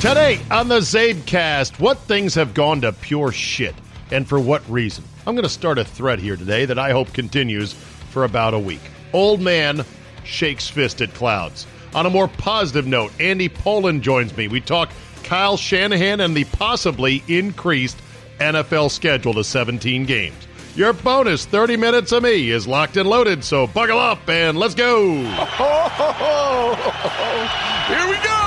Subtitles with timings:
[0.00, 3.74] Today on the CzabeCast, what things have gone to pure shit
[4.10, 5.04] and for what reason?
[5.26, 8.58] I'm going to start a thread here today that I hope continues for about a
[8.58, 8.80] week.
[9.12, 9.84] Old man
[10.24, 11.66] shakes fist at clouds.
[11.94, 14.48] On a more positive note, Andy Pollin joins me.
[14.48, 14.88] We talk
[15.22, 17.98] Kyle Shanahan and the possibly increased
[18.38, 20.48] NFL schedule to 17 games.
[20.76, 24.74] Your bonus 30 minutes of me is locked and loaded, so buckle up and let's
[24.74, 25.12] go.
[27.86, 28.39] Here we go.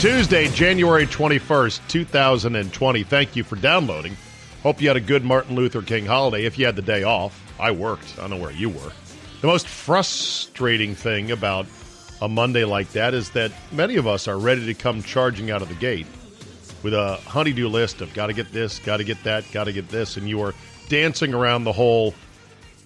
[0.00, 3.02] Tuesday, January 21st, 2020.
[3.02, 4.16] Thank you for downloading.
[4.62, 7.38] Hope you had a good Martin Luther King holiday if you had the day off.
[7.60, 8.14] I worked.
[8.16, 8.92] I don't know where you were.
[9.42, 11.66] The most frustrating thing about
[12.22, 15.60] a Monday like that is that many of us are ready to come charging out
[15.60, 16.06] of the gate
[16.82, 19.72] with a honeydew list of got to get this, got to get that, got to
[19.74, 20.54] get this, and you are
[20.88, 22.14] dancing around the whole,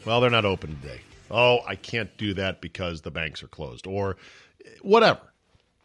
[0.04, 1.00] well, they're not open today.
[1.30, 4.16] Oh, I can't do that because the banks are closed or
[4.82, 5.20] whatever.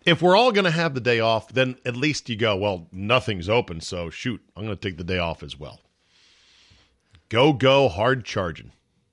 [0.10, 2.88] If we're all going to have the day off, then at least you go, well,
[2.92, 5.82] nothing's open, so shoot, I'm going to take the day off as well.
[7.30, 8.72] Go, go, hard charging.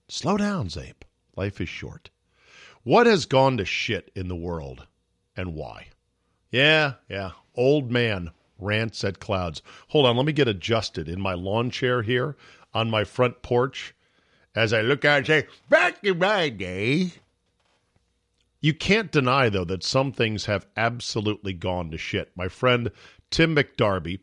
[0.09, 1.03] Slow down, Czabe.
[1.37, 2.09] Life is short.
[2.83, 4.87] What has gone to shit in the world
[5.37, 5.89] and why?
[6.51, 7.33] Yeah, yeah.
[7.55, 9.61] Old man rants at clouds.
[9.89, 12.39] Hold on, let me get adjusted in my lawn chair here
[12.73, 13.95] on my front porch
[14.55, 17.13] as I look out and say, back in my day.
[18.61, 22.33] You can't deny, though, that some things have absolutely gone to shit.
[22.37, 22.91] My friend
[23.31, 24.21] Tim McDarby,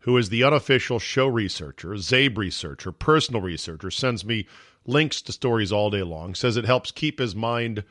[0.00, 4.46] who is the unofficial show researcher, Czabe researcher, personal researcher, sends me
[4.84, 7.84] links to stories all day long, says it helps keep his mind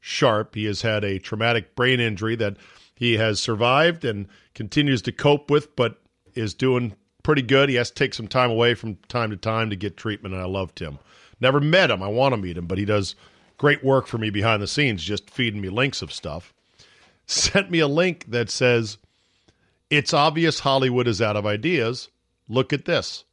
[0.00, 0.54] sharp.
[0.54, 2.56] He has had a traumatic brain injury that
[2.94, 6.00] he has survived and continues to cope with, but
[6.34, 7.68] is doing pretty good.
[7.68, 10.42] He has to take some time away from time to time to get treatment, and
[10.42, 10.98] I love Tim.
[11.40, 12.02] Never met him.
[12.02, 13.16] I want to meet him, but he does
[13.58, 16.52] great work for me behind the scenes, just feeding me links of stuff.
[17.26, 18.98] Sent me a link that says,
[19.90, 22.08] It's obvious Hollywood is out of ideas.
[22.48, 23.24] Look at this.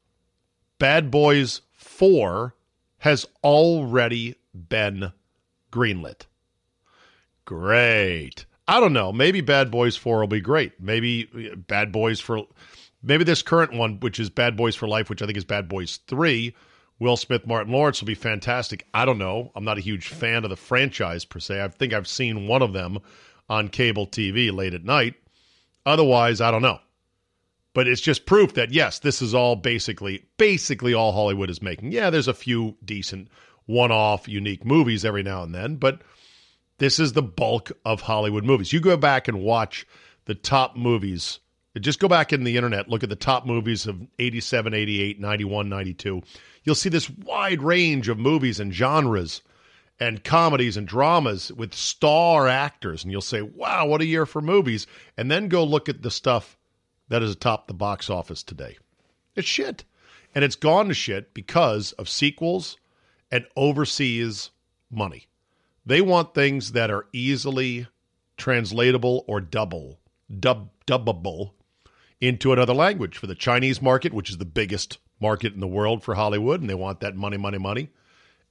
[0.79, 2.55] Bad Boys 4
[2.99, 5.11] has already been
[5.71, 6.21] greenlit.
[7.45, 8.45] Great.
[8.67, 9.11] I don't know.
[9.11, 10.79] Maybe Bad Boys 4 will be great.
[10.79, 12.43] Maybe uh, Bad Boys for
[13.01, 15.67] maybe this current one, which is Bad Boys for Life, which I think is Bad
[15.67, 16.55] Boys 3,
[17.03, 18.87] Will Smith, Martin Lawrence will be fantastic.
[18.93, 19.51] I don't know.
[19.55, 21.61] I'm not a huge fan of the franchise per se.
[21.61, 22.99] I think I've seen one of them
[23.49, 25.15] on cable TV late at night.
[25.85, 26.79] Otherwise, I don't know.
[27.73, 31.91] But it's just proof that yes, this is all basically basically all Hollywood is making.
[31.91, 33.27] Yeah, there's a few decent
[33.65, 36.01] one-off unique movies every now and then, but
[36.77, 38.71] this is the bulk of Hollywood movies.
[38.71, 39.85] You go back and watch
[40.25, 41.39] the top movies.
[41.79, 45.69] Just go back in the internet, look at the top movies of 87, 88, 91,
[45.69, 46.21] 92.
[46.63, 49.41] You'll see this wide range of movies and genres
[49.99, 53.03] and comedies and dramas with star actors.
[53.03, 54.85] And you'll say, wow, what a year for movies.
[55.17, 56.57] And then go look at the stuff
[57.09, 58.77] that is atop the box office today.
[59.35, 59.83] It's shit.
[60.35, 62.77] And it's gone to shit because of sequels
[63.31, 64.51] and overseas
[64.91, 65.27] money.
[65.85, 67.87] They want things that are easily
[68.37, 69.99] translatable or double,
[70.39, 71.51] dub, dubbable
[72.21, 76.03] into another language for the Chinese market, which is the biggest market in the world
[76.03, 77.89] for Hollywood, and they want that money, money, money,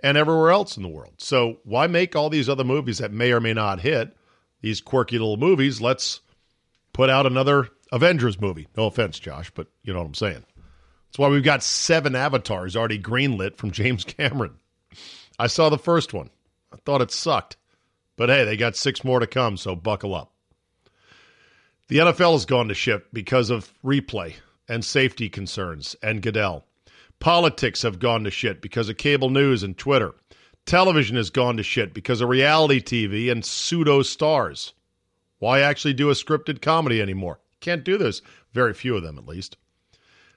[0.01, 1.15] and everywhere else in the world.
[1.19, 4.17] So why make all these other movies that may or may not hit,
[4.61, 5.81] these quirky little movies?
[5.81, 6.21] Let's
[6.93, 8.69] put out another Avengers movie.
[8.77, 10.45] No offense, Josh, but you know what I'm saying.
[11.07, 14.55] That's why we've got seven avatars already greenlit from James Cameron.
[15.39, 16.31] I saw the first one.
[16.73, 17.57] I thought it sucked.
[18.17, 20.32] But hey, they got six more to come, so buckle up.
[21.89, 24.35] The NFL has gone to shit because of replay
[24.69, 26.65] and safety concerns and Goodell.
[27.19, 30.15] Politics have gone to shit because of cable news and Twitter.
[30.65, 34.75] Television has gone to shit because of reality TV and pseudo stars.
[35.39, 37.41] Why actually do a scripted comedy anymore?
[37.61, 38.23] Can't do this.
[38.53, 39.57] Very few of them, at least.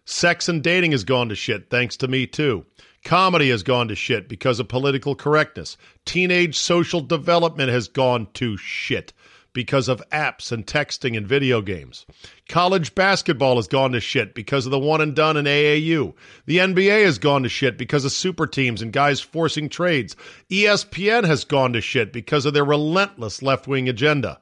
[0.04, 2.66] Sex and dating has gone to shit, thanks to me, too.
[3.04, 5.78] Comedy has gone to shit because of political correctness.
[6.06, 9.14] Teenage social development has gone to shit
[9.56, 12.06] because of apps and texting and video games.
[12.48, 16.14] College basketball has gone to shit because of the one and done in AAU.
[16.46, 20.16] The NBA has gone to shit because of super teams and guys forcing trades.
[20.52, 24.42] ESPN has gone to shit because of their relentless left wing agenda.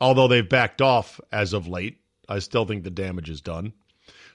[0.00, 3.72] Although they've backed off as of late, I still think the damage is done.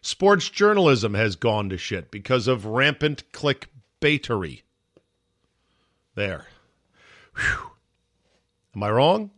[0.02, 4.62] Sports journalism has gone to shit because of rampant clickbaitery.
[6.16, 6.48] There.
[7.36, 7.72] Whew.
[8.74, 9.32] Am I wrong?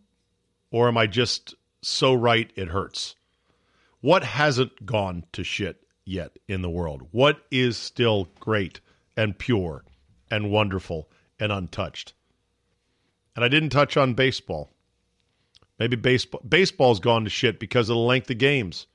[0.73, 3.15] Or am I just so right it hurts?
[4.01, 7.07] What hasn't gone to shit yet in the world?
[7.11, 8.81] What is still great
[9.15, 9.85] and pure
[10.29, 11.09] and wonderful
[11.39, 12.13] and untouched.
[13.35, 14.71] And I didn't touch on baseball.
[15.77, 18.87] Maybe baseball baseball's gone to shit because of the length of games.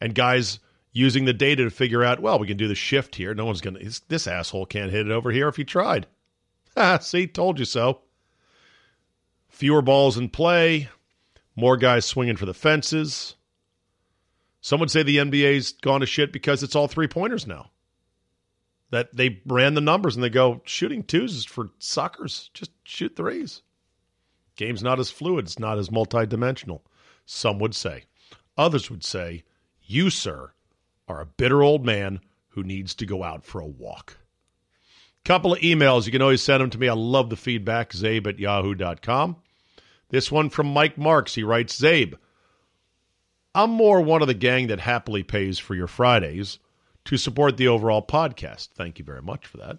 [0.00, 0.60] And guys
[0.92, 3.34] using the data to figure out, well, we can do the shift here.
[3.34, 6.06] No one's going to this asshole can't hit it over here if he tried.
[7.00, 8.00] See, told you so.
[9.48, 10.88] Fewer balls in play,
[11.58, 13.34] more guys swinging for the fences.
[14.60, 17.70] Some would say the NBA's gone to shit because it's all three pointers now.
[18.90, 22.50] That they ran the numbers and they go, shooting twos is for suckers.
[22.54, 23.62] Just shoot threes.
[24.56, 26.80] Game's not as fluid, it's not as multidimensional.
[27.26, 28.04] Some would say.
[28.56, 29.42] Others would say,
[29.82, 30.52] you, sir,
[31.08, 32.20] are a bitter old man
[32.50, 34.16] who needs to go out for a walk.
[35.24, 36.06] Couple of emails.
[36.06, 36.88] You can always send them to me.
[36.88, 37.90] I love the feedback.
[37.90, 39.36] Czabe at yahoo.com.
[40.10, 41.34] This one from Mike Marks.
[41.34, 42.14] He writes Czabe,
[43.54, 46.58] I'm more one of the gang that happily pays for your Fridays
[47.06, 48.68] to support the overall podcast.
[48.74, 49.78] Thank you very much for that.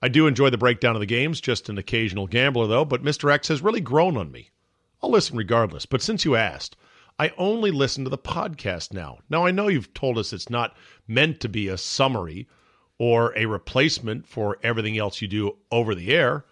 [0.00, 3.32] I do enjoy the breakdown of the games, just an occasional gambler, though, but Mr.
[3.32, 4.50] X has really grown on me.
[5.02, 6.76] I'll listen regardless, but since you asked,
[7.18, 9.18] I only listen to the podcast now.
[9.28, 10.76] Now, I know you've told us it's not
[11.08, 12.46] meant to be a summary
[12.98, 16.44] or a replacement for everything else you do over the air,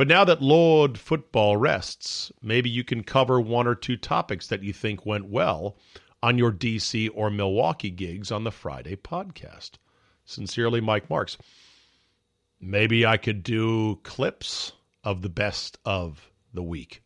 [0.00, 4.62] but now that Lord Football rests, maybe you can cover one or two topics that
[4.62, 5.76] you think went well
[6.22, 9.72] on your DC or Milwaukee gigs on the Friday podcast.
[10.24, 11.36] Sincerely, Mike Marks.
[12.58, 14.72] Maybe I could do clips
[15.04, 17.02] of the best of the week.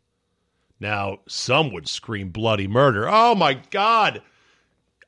[0.79, 3.09] Now, some would scream bloody murder.
[3.11, 4.23] Oh my God.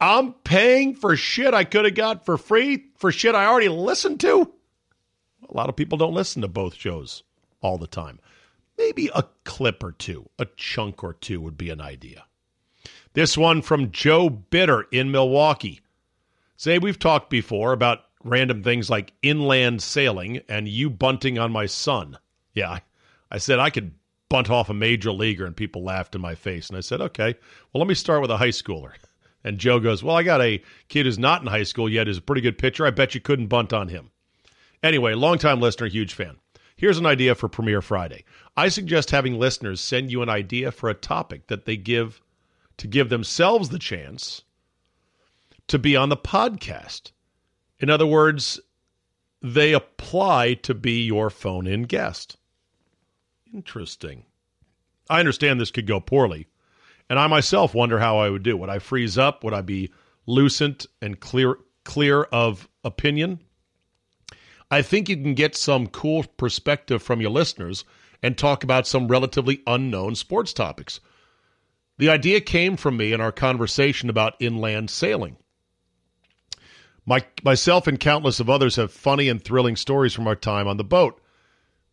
[0.00, 4.18] I'm paying for shit I could have got for free for shit I already listened
[4.22, 4.52] to.
[5.48, 7.22] A lot of people don't listen to both shows
[7.60, 8.20] all the time.
[8.78, 12.24] Maybe a clip or two, a chunk or two would be an idea.
[13.14, 15.80] This one from Joe Bitter in Milwaukee.
[16.56, 21.66] Say, we've talked before about random things like inland sailing and you bunting on my
[21.66, 22.18] son.
[22.52, 22.78] Yeah,
[23.30, 23.92] I said I could
[24.28, 26.68] bunt off a major leaguer, and people laughed in my face.
[26.68, 27.34] And I said, okay,
[27.72, 28.92] well, let me start with a high schooler.
[29.44, 32.18] And Joe goes, well, I got a kid who's not in high school yet, is
[32.18, 32.86] a pretty good pitcher.
[32.86, 34.10] I bet you couldn't bunt on him.
[34.82, 36.36] Anyway, longtime listener, huge fan.
[36.76, 38.24] Here's an idea for Premiere Friday.
[38.54, 42.20] I suggest having listeners send you an idea for a topic that they give
[42.76, 44.42] to give themselves the chance
[45.68, 47.12] to be on the podcast.
[47.80, 48.60] In other words,
[49.40, 52.36] they apply to be your phone in guest.
[53.54, 54.26] Interesting.
[55.08, 56.46] I understand this could go poorly,
[57.08, 58.56] and I myself wonder how I would do.
[58.56, 59.44] Would I freeze up?
[59.44, 59.90] Would I be
[60.26, 63.40] lucent and clear clear of opinion?
[64.70, 67.84] I think you can get some cool perspective from your listeners
[68.22, 71.00] and talk about some relatively unknown sports topics.
[71.98, 75.36] The idea came from me in our conversation about inland sailing.
[77.06, 80.76] My, myself and countless of others have funny and thrilling stories from our time on
[80.76, 81.20] the boat.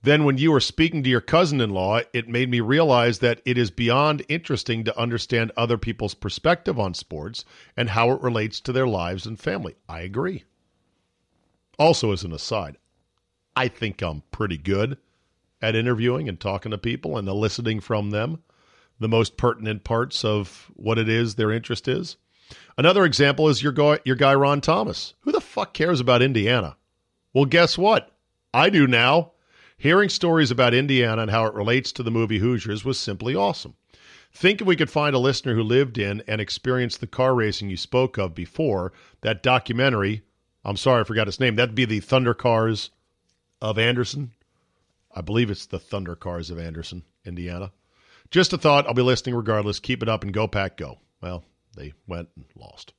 [0.01, 3.41] Then, when you were speaking to your cousin in law, it made me realize that
[3.45, 7.45] it is beyond interesting to understand other people's perspective on sports
[7.77, 9.75] and how it relates to their lives and family.
[9.87, 10.43] I agree.
[11.79, 12.77] Also, as an aside,
[13.55, 14.97] I think I'm pretty good
[15.61, 18.43] at interviewing and talking to people and eliciting from them
[18.99, 22.17] the most pertinent parts of what it is their interest is.
[22.77, 25.13] Another example is your guy, your guy Ron Thomas.
[25.21, 26.77] Who the fuck cares about Indiana?
[27.33, 28.11] Well, guess what?
[28.53, 29.31] I do now.
[29.77, 33.75] Hearing stories about Indiana and how it relates to the movie Hoosiers was simply awesome.
[34.31, 37.69] Think if we could find a listener who lived in and experienced the car racing
[37.69, 40.23] you spoke of before, that documentary
[40.65, 41.55] I'm sorry, I forgot its name.
[41.55, 42.91] That'd be the Thunder Cars
[43.61, 44.31] of Anderson.
[45.13, 47.71] I believe it's the Thunder Cars of Anderson, Indiana.
[48.31, 48.87] Just a thought.
[48.87, 49.79] I'll be listening regardless.
[49.79, 50.99] Keep it up and go, Pack, go.
[51.21, 51.43] Well,
[51.75, 52.93] they went and lost.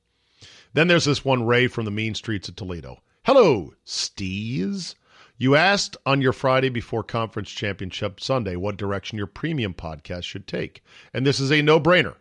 [0.73, 3.01] Then there's this one Ray from the mean streets of Toledo.
[3.25, 4.95] Hello, Steez.
[5.37, 10.47] You asked on your Friday before conference championship Sunday what direction your premium podcast should
[10.47, 10.83] take.
[11.13, 12.15] And this is a no brainer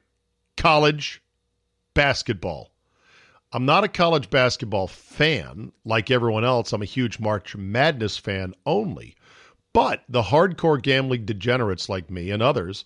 [0.57, 1.23] college
[1.95, 2.73] basketball.
[3.55, 6.73] I'm not a college basketball fan like everyone else.
[6.73, 9.15] I'm a huge March Madness fan only.
[9.73, 12.85] But the hardcore gambling degenerates like me and others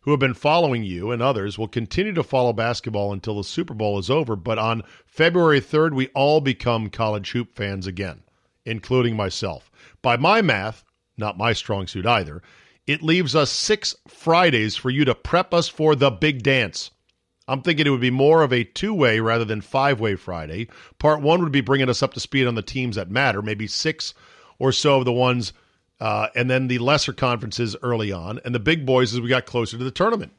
[0.00, 3.74] who have been following you and others will continue to follow basketball until the Super
[3.74, 4.34] Bowl is over.
[4.34, 8.24] But on February 3rd, we all become college hoop fans again,
[8.66, 9.70] including myself.
[10.02, 10.82] By my math,
[11.16, 12.42] not my strong suit either,
[12.88, 16.90] it leaves us six Fridays for you to prep us for the big dance.
[17.48, 20.68] I'm thinking it would be more of a two way rather than five way Friday.
[20.98, 23.66] Part one would be bringing us up to speed on the teams that matter, maybe
[23.66, 24.12] six
[24.58, 25.54] or so of the ones,
[25.98, 29.46] uh, and then the lesser conferences early on, and the big boys as we got
[29.46, 30.32] closer to the tournament.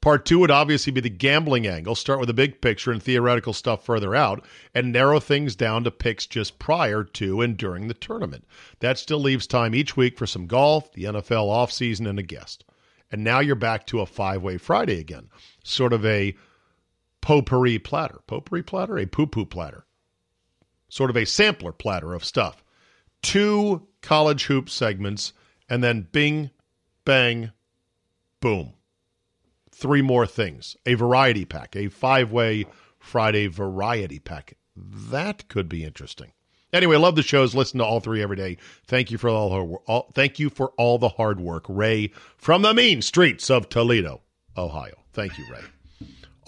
[0.00, 1.94] Part two would obviously be the gambling angle.
[1.96, 5.90] Start with the big picture and theoretical stuff further out, and narrow things down to
[5.90, 8.44] picks just prior to and during the tournament.
[8.80, 12.64] That still leaves time each week for some golf, the NFL offseason, and a guest.
[13.10, 15.30] And now you're back to a five way Friday again,
[15.64, 16.36] sort of a
[17.20, 18.20] potpourri platter.
[18.26, 18.98] Potpourri platter?
[18.98, 19.84] A poo poo platter.
[20.88, 22.64] Sort of a sampler platter of stuff.
[23.22, 25.32] Two college hoop segments,
[25.68, 26.50] and then bing,
[27.04, 27.52] bang,
[28.40, 28.74] boom.
[29.70, 30.76] Three more things.
[30.86, 32.66] A variety pack, a five way
[32.98, 34.56] Friday variety pack.
[34.76, 36.32] That could be interesting.
[36.72, 37.54] Anyway, love the shows.
[37.54, 38.58] Listen to all three every day.
[38.86, 42.74] Thank you for all, all thank you for all the hard work, Ray, from the
[42.74, 44.20] mean streets of Toledo,
[44.56, 44.94] Ohio.
[45.12, 45.62] Thank you, Ray.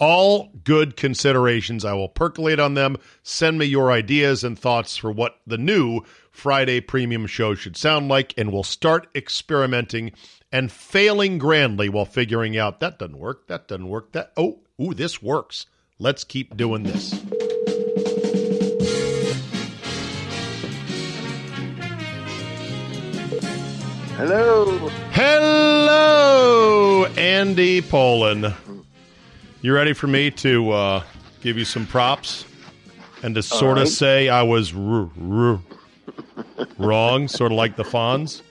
[0.01, 1.85] All good considerations.
[1.85, 2.97] I will percolate on them.
[3.21, 8.07] Send me your ideas and thoughts for what the new Friday premium show should sound
[8.07, 10.11] like, and we'll start experimenting
[10.51, 14.95] and failing grandly while figuring out that doesn't work, that doesn't work, that oh, ooh,
[14.95, 15.67] this works.
[15.99, 17.11] Let's keep doing this.
[24.17, 24.89] Hello.
[25.11, 28.51] Hello, Andy Pollin.
[29.63, 31.03] You ready for me to uh,
[31.41, 32.45] give you some props
[33.21, 33.83] and to sort right.
[33.83, 35.59] of say I was r- r-
[36.79, 38.41] wrong, sort of like the Fonz?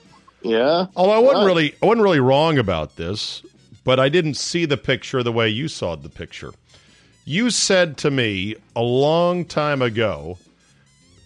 [0.41, 0.85] Yeah.
[0.95, 3.43] Although I wasn't really, I wasn't really wrong about this,
[3.83, 6.53] but I didn't see the picture the way you saw the picture.
[7.25, 10.37] You said to me a long time ago,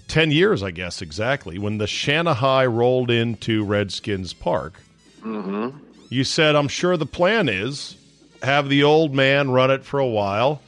[0.08, 4.74] ten years, I guess exactly, when the Shanahai rolled into Redskins Park.
[5.22, 5.78] Mm-hmm.
[6.10, 7.98] You said, "I'm sure the plan is
[8.46, 10.62] have the old man run it for a while,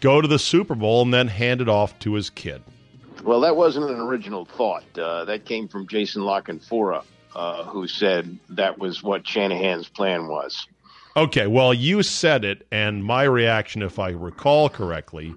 [0.00, 2.62] go to the Super Bowl, and then hand it off to his kid."
[3.24, 4.84] Well, that wasn't an original thought.
[4.98, 7.04] Uh, that came from Jason La Canfora,
[7.34, 10.66] uh, who said that was what Shanahan's plan was.
[11.16, 15.34] Okay, well, you said it, and my reaction, if I recall correctly,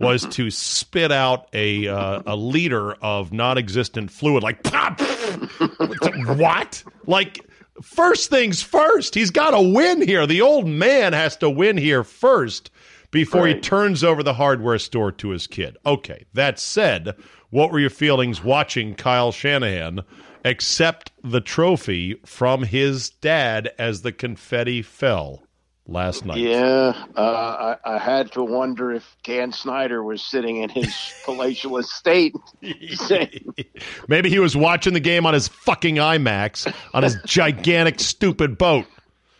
[0.00, 5.00] was to spit out a uh, a liter of non-existent fluid, like pop.
[6.36, 6.82] what?
[7.06, 7.46] Like
[7.82, 9.14] first things first.
[9.14, 10.26] He's got to win here.
[10.26, 12.70] The old man has to win here first
[13.10, 15.76] before he turns over the hardware store to his kid.
[15.84, 16.24] Okay.
[16.34, 17.16] That said,
[17.50, 20.00] what were your feelings watching Kyle Shanahan
[20.44, 25.42] accept the trophy from his dad as the confetti fell
[25.90, 26.38] last night?
[26.38, 30.94] Yeah, uh, I, I had to wonder if Dan Snyder was sitting in his
[31.24, 32.34] palatial estate.
[34.08, 38.86] Maybe he was watching the game on his fucking IMAX on his gigantic stupid boat.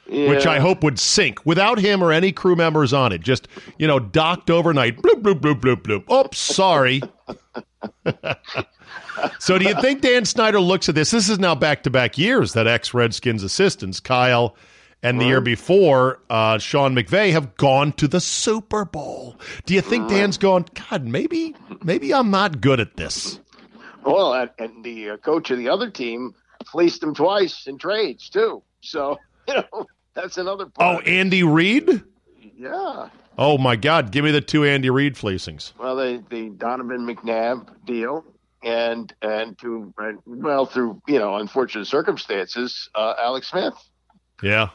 [0.09, 3.21] which I hope would sink without him or any crew members on it.
[3.21, 3.47] Just,
[3.78, 4.97] you know, docked overnight.
[5.00, 6.25] Bloop, bloop, bloop, bloop, bloop.
[6.25, 7.00] Oops, sorry.
[9.38, 11.12] so do you think Dan Snyder looks at this?
[11.12, 14.57] This is now back to back years that ex Redskins assistants, Kyle
[15.02, 19.37] and the year before, uh, Sean McVay, have gone to the Super Bowl.
[19.66, 23.40] Do you think Dan's going, God, maybe, maybe I'm not good at this?
[24.04, 26.35] Well, and, and the uh, coach of the other team
[26.71, 28.62] fleeced him twice in trades too.
[28.80, 30.99] So you know that's another Oh.
[31.00, 32.02] Andy Reid?
[32.57, 33.09] yeah.
[33.38, 34.11] Oh my God!
[34.12, 35.73] Give me the two Andy Reid fleecings.
[35.78, 38.25] Well, the the Donovan McNabb deal,
[38.62, 43.75] and and to and, well through you know unfortunate circumstances, uh, Alex Smith.
[44.42, 44.71] Yeah.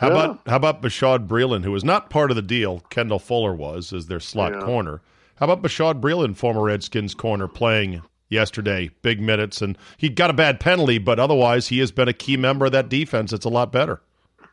[0.00, 0.12] How Yeah.
[0.14, 2.82] about how about Bashaud Breeland, who was not part of the deal?
[2.88, 4.60] Kendall Fuller was as their slot Yeah.
[4.62, 5.02] corner.
[5.36, 10.32] How about Bashaud Breeland, former Redskins corner, playing yesterday, big minutes, and he got a
[10.32, 13.30] bad penalty, but otherwise he has been a key member of that defense.
[13.34, 14.00] It's a lot better.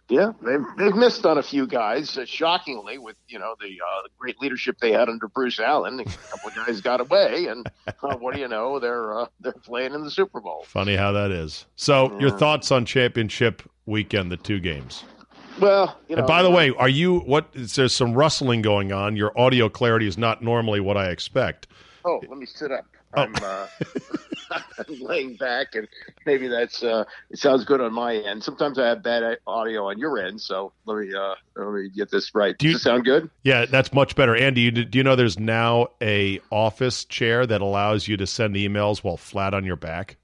[0.09, 2.17] Yeah, they've they've missed on a few guys.
[2.17, 6.01] Uh, shockingly, with you know the, uh, the great leadership they had under Bruce Allen,
[6.01, 7.69] a couple of guys got away, and
[8.03, 8.79] uh, what do you know?
[8.79, 10.63] They're uh, they're playing in the Super Bowl.
[10.65, 11.65] Funny how that is.
[11.77, 15.03] So, your thoughts on championship weekend, the two games?
[15.59, 16.19] Well, you know.
[16.19, 17.47] And by the way, are you what?
[17.53, 19.15] There's some rustling going on?
[19.15, 21.67] Your audio clarity is not normally what I expect.
[22.05, 22.85] oh, let me sit up.
[23.15, 23.21] Oh.
[23.21, 23.67] I'm, uh,
[24.79, 25.87] I'm laying back, and
[26.25, 28.43] maybe that's uh, it sounds good on my end.
[28.43, 32.11] Sometimes I have bad audio on your end, so let me uh, let me get
[32.11, 32.57] this right.
[32.57, 33.29] Do you- Does it sound good?
[33.43, 34.35] Yeah, that's much better.
[34.35, 38.55] Andy, you, do you know there's now a office chair that allows you to send
[38.55, 40.17] emails while flat on your back?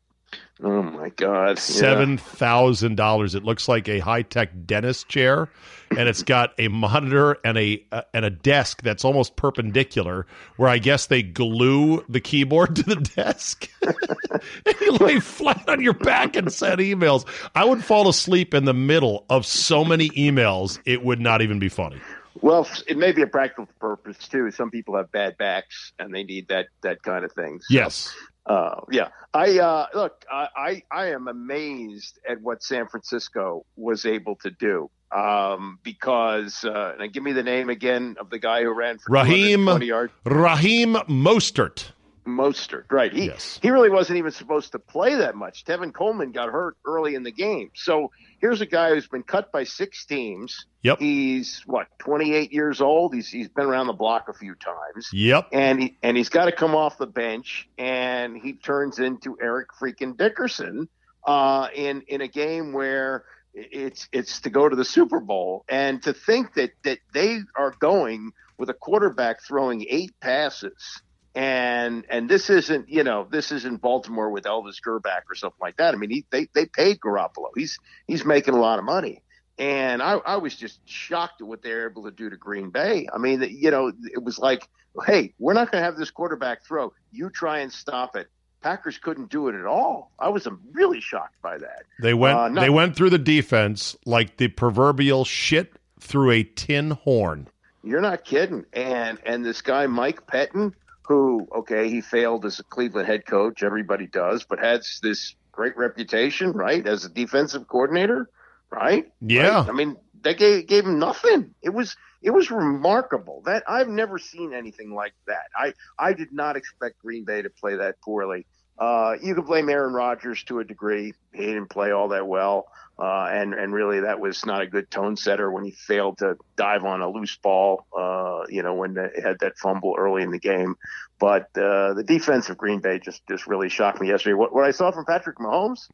[0.64, 1.60] Oh my God!
[1.60, 3.36] Seven thousand dollars.
[3.36, 5.50] It looks like a high tech dentist chair,
[5.90, 10.70] and it's got a monitor and a uh, and a desk that's almost perpendicular, where
[10.70, 13.70] I guess they glue the keyboard to the desk.
[13.82, 17.26] and you lay flat on your back and send emails.
[17.54, 21.60] I would fall asleep in the middle of so many emails, it would not even
[21.60, 22.00] be funny.
[22.42, 24.50] Well, it may be a practical purpose too.
[24.52, 27.60] Some people have bad backs and they need that that kind of thing.
[27.62, 28.14] So, Yes.
[28.46, 29.10] Uh, yeah.
[29.34, 30.26] I uh, look.
[30.32, 34.90] I, I I am amazed at what San Francisco was able to do.
[35.14, 39.12] um, because uh, and give me the name again of the guy who ran for
[39.12, 40.14] Raheem 20 yards.
[40.26, 41.92] Raheem Mostert.
[42.26, 43.12] Mostert, right?
[43.12, 43.60] He Yes.
[43.62, 45.66] he really wasn't even supposed to play that much.
[45.66, 49.52] Tevin Coleman got hurt early in the game, so here's a guy who's been cut
[49.52, 50.66] by six teams.
[50.84, 51.00] Yep.
[51.00, 53.14] He's what 28 years old.
[53.14, 55.50] He's he's been around the block a few times, Yep.
[55.52, 59.68] and he and he's got to come off the bench, and he turns into Eric
[59.80, 60.88] freaking Dickerson
[61.26, 66.02] uh, in in a game where it's it's to go to the Super Bowl, and
[66.04, 71.02] to think that that they are going with a quarterback throwing eight passes
[71.36, 75.78] and and this isn't you know this isn't Baltimore with Elvis Grbac or something like
[75.78, 75.94] that.
[75.94, 77.50] I mean, he, they they paid Garoppolo.
[77.56, 79.24] He's he's making a lot of money,
[79.58, 83.08] and I, I was just shocked at what they're able to do to Green Bay.
[83.14, 84.68] I mean, you know, it was like,
[85.06, 86.94] hey, we're not going to have this quarterback throw.
[87.12, 88.28] You try and stop it.
[88.62, 90.12] Packers couldn't do it at all.
[90.18, 91.84] I was um, really shocked by that.
[92.02, 96.92] They went Uh, they went through the defense like the proverbial shit through a tin
[96.92, 97.50] horn.
[97.84, 98.66] You're not kidding.
[98.72, 100.74] And and this guy Mike Pettine,
[101.08, 103.64] who okay, he failed as a Cleveland head coach.
[103.64, 108.30] Everybody does, but has this great reputation, right, as a defensive coordinator,
[108.70, 109.12] right?
[109.22, 109.60] Yeah.
[109.60, 109.70] Right?
[109.70, 111.54] I mean, they gave, gave him nothing.
[111.62, 113.44] It was it was remarkable.
[113.46, 115.48] That I've never seen anything like that.
[115.56, 118.46] I I did not expect Green Bay to play that poorly.
[118.78, 121.14] Uh, you can blame Aaron Rodgers to a degree.
[121.32, 124.90] He didn't play all that well, uh, and and really that was not a good
[124.90, 127.86] tone setter when he failed to dive on a loose ball.
[127.96, 130.76] Uh, you know when they had that fumble early in the game,
[131.20, 134.34] but uh, the defense of Green Bay just just really shocked me yesterday.
[134.34, 135.88] What what I saw from Patrick Mahomes,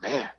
[0.00, 0.30] man,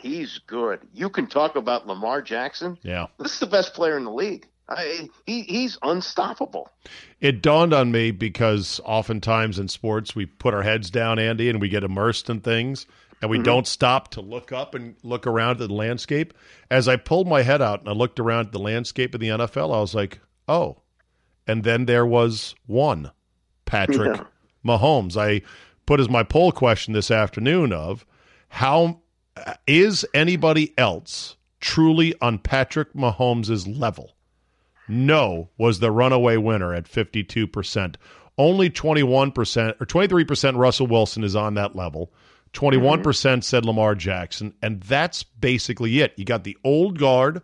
[0.00, 0.80] he's good.
[0.92, 2.76] You can talk about Lamar Jackson.
[2.82, 3.06] Yeah.
[3.18, 4.46] This is the best player in the league.
[4.68, 6.70] I, he he's unstoppable.
[7.20, 11.60] It dawned on me because oftentimes in sports we put our heads down, Andy, and
[11.60, 12.86] we get immersed in things
[13.24, 13.44] and we mm-hmm.
[13.44, 16.34] don't stop to look up and look around at the landscape.
[16.70, 19.28] As I pulled my head out and I looked around at the landscape of the
[19.28, 20.82] NFL, I was like, oh.
[21.46, 23.10] And then there was one,
[23.64, 24.24] Patrick Yeah.
[24.64, 25.16] Mahomes.
[25.16, 25.40] I
[25.86, 28.04] put as my poll question this afternoon of
[28.48, 29.00] how
[29.36, 34.13] uh, is anybody else truly on Patrick Mahomes' level?
[34.88, 37.96] No was the runaway winner at 52%.
[38.36, 42.12] Only 21% or 23% Russell Wilson is on that level.
[42.52, 44.54] 21% said Lamar Jackson.
[44.62, 46.14] And that's basically it.
[46.16, 47.42] You got the old guard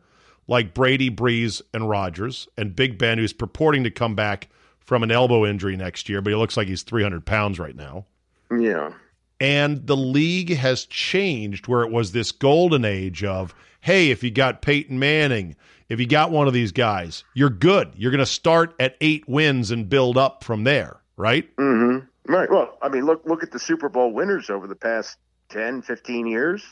[0.49, 4.49] like Brady, Breeze, and Rodgers, and Big Ben, who's purporting to come back
[4.81, 8.05] from an elbow injury next year, but he looks like he's 300 pounds right now.
[8.51, 8.93] Yeah.
[9.39, 14.33] And the league has changed where it was this golden age of, hey, if you
[14.33, 15.55] got Peyton Manning,
[15.91, 17.93] if you got one of these guys, you're good.
[17.97, 21.55] You're going to start at eight wins and build up from there, right?
[21.57, 22.07] Mm-hmm.
[22.33, 22.49] Right.
[22.49, 25.19] Well, I mean, look look at the Super Bowl winners over the past
[25.51, 26.63] 10, 15 years.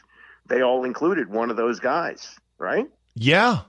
[0.46, 2.86] They all included one of those guys, right?
[3.16, 3.62] Yeah.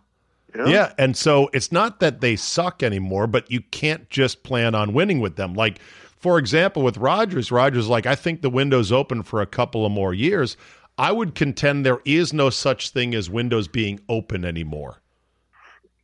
[0.53, 0.67] You know?
[0.69, 0.93] Yeah.
[0.99, 5.19] And so it's not that they suck anymore, but you can't just plan on winning
[5.19, 5.55] with them.
[5.55, 5.79] Like,
[6.17, 9.91] for example, with Rodgers, Rodgers, like, I think the window's open for a couple of
[9.91, 10.57] more years.
[10.97, 15.01] I would contend there is no such thing as windows being open anymore.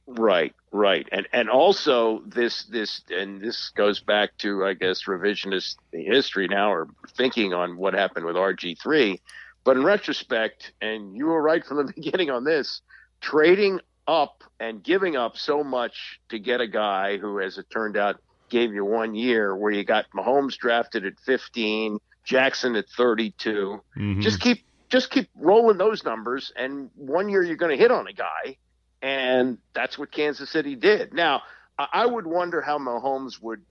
[0.08, 5.78] Right, right, and and also this this and this goes back to I guess revisionist
[5.92, 6.88] history now or
[7.18, 9.20] thinking on what happened with RG three,
[9.64, 12.82] but in retrospect, and you were right from the beginning on this,
[13.20, 17.98] trading up and giving up so much to get a guy who, as it turned
[17.98, 23.32] out, gave you one year where you got Mahomes drafted at fifteen, Jackson at thirty
[23.42, 24.22] Mhm.
[24.22, 28.06] Just keep just keep rolling those numbers, and one year you're going to hit on
[28.06, 28.58] a guy
[29.06, 31.14] and that's what Kansas City did.
[31.14, 31.44] Now,
[31.78, 33.62] I would wonder how Mahomes would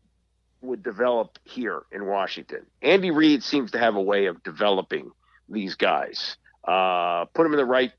[0.62, 2.64] would develop here in Washington.
[2.80, 5.10] Andy Reid seems to have a way of developing
[5.48, 6.36] these guys.
[6.66, 7.92] Uh, put them in the right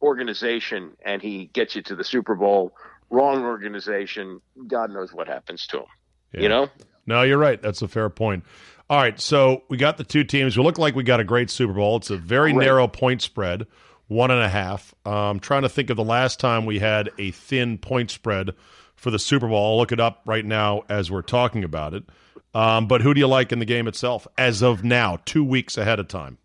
[0.00, 2.72] organization, and he gets you to the Super Bowl.
[3.10, 5.86] Wrong organization, God knows what happens to him.
[6.32, 6.40] Yeah.
[6.40, 6.68] You know,
[7.06, 7.60] No, you're right.
[7.60, 8.44] That's a fair point.
[8.88, 10.56] All right, so we got the two teams.
[10.56, 11.96] We look like we got a great Super Bowl.
[11.98, 12.64] It's a very Great.
[12.64, 13.66] narrow point spread,
[14.12, 14.94] one and a half.
[15.04, 18.50] I'm trying to think of the last time we had a thin point spread
[18.96, 19.72] for the Super Bowl.
[19.72, 22.04] I'll look it up right now as we're talking about it.
[22.54, 25.78] Um, but who do you like in the game itself as of now, two weeks
[25.78, 26.38] ahead of time?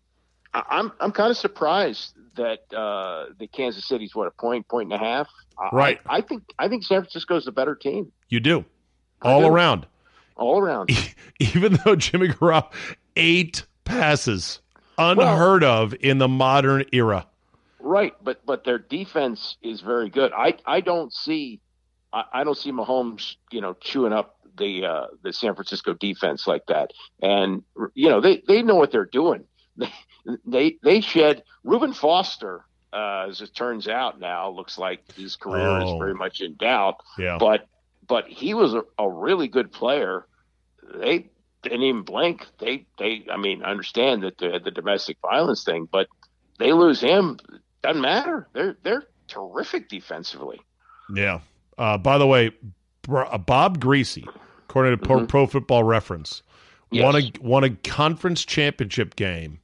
[0.54, 5.00] I'm I'm kind of surprised that uh, the Kansas City's what a point, point and
[5.00, 5.28] a half.
[5.72, 6.00] Right.
[6.08, 8.64] I, I think I think San Francisco's a better team You do
[9.22, 9.46] all do.
[9.48, 9.86] around.
[10.36, 10.90] all around.
[11.38, 12.72] Even though Jimmy Garoppolo
[13.16, 14.60] eight passes,
[14.96, 17.26] unheard of in the modern era.
[17.88, 20.30] Right, but but their defense is very good.
[20.36, 21.62] I I don't see
[22.12, 26.46] I, I don't see Mahomes, you know, chewing up the uh, the San Francisco defense
[26.46, 26.90] like that.
[27.22, 27.62] And
[27.94, 29.44] you know, they they know what they're doing.
[29.78, 29.90] They
[30.46, 35.68] they, they shed Reuben Foster uh, as it turns out now, looks like his career
[35.68, 35.94] Oh.
[35.94, 36.96] is very much in doubt.
[37.16, 37.38] Yeah.
[37.40, 37.68] But
[38.06, 40.26] but he was a, a really good player.
[40.94, 41.30] They
[41.62, 42.46] didn't even blink.
[42.58, 46.06] They they I mean, understand that the the domestic violence thing, but
[46.58, 47.38] they lose him.
[47.82, 48.48] Doesn't matter.
[48.52, 50.60] They're they're terrific defensively.
[51.14, 51.40] Yeah.
[51.76, 52.50] Uh, by the way,
[53.08, 54.26] uh, Bob Griese,
[54.68, 56.42] according to Pro, Pro Football Reference,
[56.90, 57.04] Yes.
[57.04, 59.60] won a won a conference championship game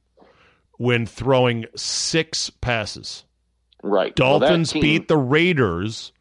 [0.77, 3.23] when throwing six passes.
[3.83, 4.17] Right.
[4.19, 6.11] Well, Dolphins team- beat the Raiders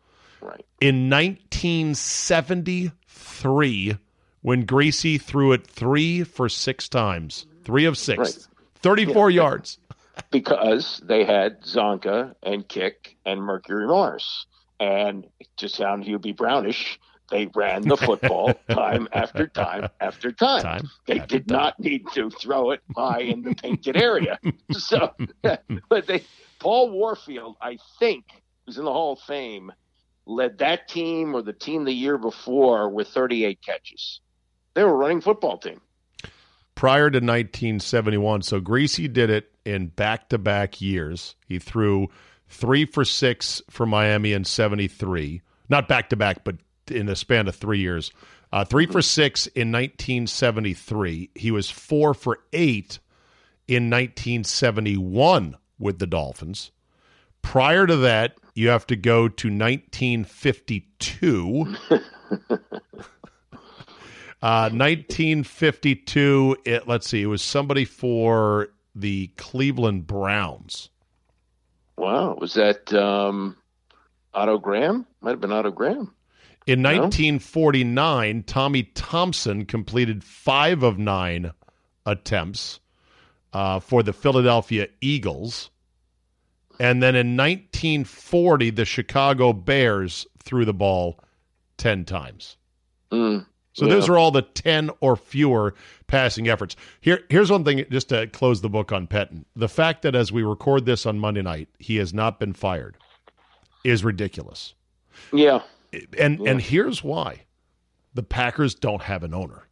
[0.41, 0.65] right.
[0.81, 3.97] in 1973
[4.43, 8.47] when Griese threw it three for six times, three of six, Right.
[8.77, 9.79] 34 yards.
[10.31, 14.47] Because they had Csonka and Kiick and Mercury Morris.
[14.81, 15.27] And
[15.59, 16.99] to sound Hubie Brownish,
[17.31, 20.63] they ran the football time after time after time.
[20.63, 24.39] Time They after did not need to throw it high in the painted area.
[24.73, 25.15] So,
[25.89, 26.25] but they,
[26.59, 28.25] Paul Warfield, I think,
[28.67, 29.73] who's in the Hall of Fame,
[30.27, 34.21] led that team or the team the year before with 38 catches.
[34.75, 35.81] They were a running football team.
[36.75, 38.43] prior to 1971.
[38.43, 41.35] So Griese did it in back to back years.
[41.47, 42.09] He threw
[42.49, 45.43] three for six for Miami in 73.
[45.69, 46.57] Not back to back, but
[46.91, 48.13] in the span of three years.
[48.53, 51.31] Uh, three for six in 1973.
[51.35, 53.01] He was four for eight
[53.67, 56.71] in 1971 with the Dolphins.
[57.43, 61.75] Prior to that, you have to go to 1952.
[64.45, 66.59] Uh, 1952.
[66.67, 67.23] It, let's see.
[67.23, 70.91] It was somebody for the Cleveland Browns.
[71.97, 72.37] Wow.
[72.41, 73.57] Was that um,
[74.33, 75.07] Otto Graham?
[75.21, 76.13] Might have been Otto Graham.
[76.67, 76.89] In No.
[76.91, 81.53] 1949, Tommy Thompson completed five of nine
[82.07, 82.81] attempts
[83.53, 85.71] uh, for the Philadelphia Eagles.
[86.81, 91.21] And then in 1940, the Chicago Bears threw the ball
[91.77, 92.57] 10 times.
[93.13, 93.47] Mm.
[93.75, 93.95] So Yeah.
[93.95, 95.75] those are all the 10 or fewer
[96.15, 96.77] passing efforts.
[97.01, 99.45] Here here's one thing just to close the book on Pettine.
[99.57, 102.97] The fact that as we record this on Monday night, he has not been fired
[103.83, 104.75] is ridiculous.
[105.33, 105.63] Yeah.
[106.17, 107.43] And and here's why.
[108.15, 109.67] The Packers don't have an owner.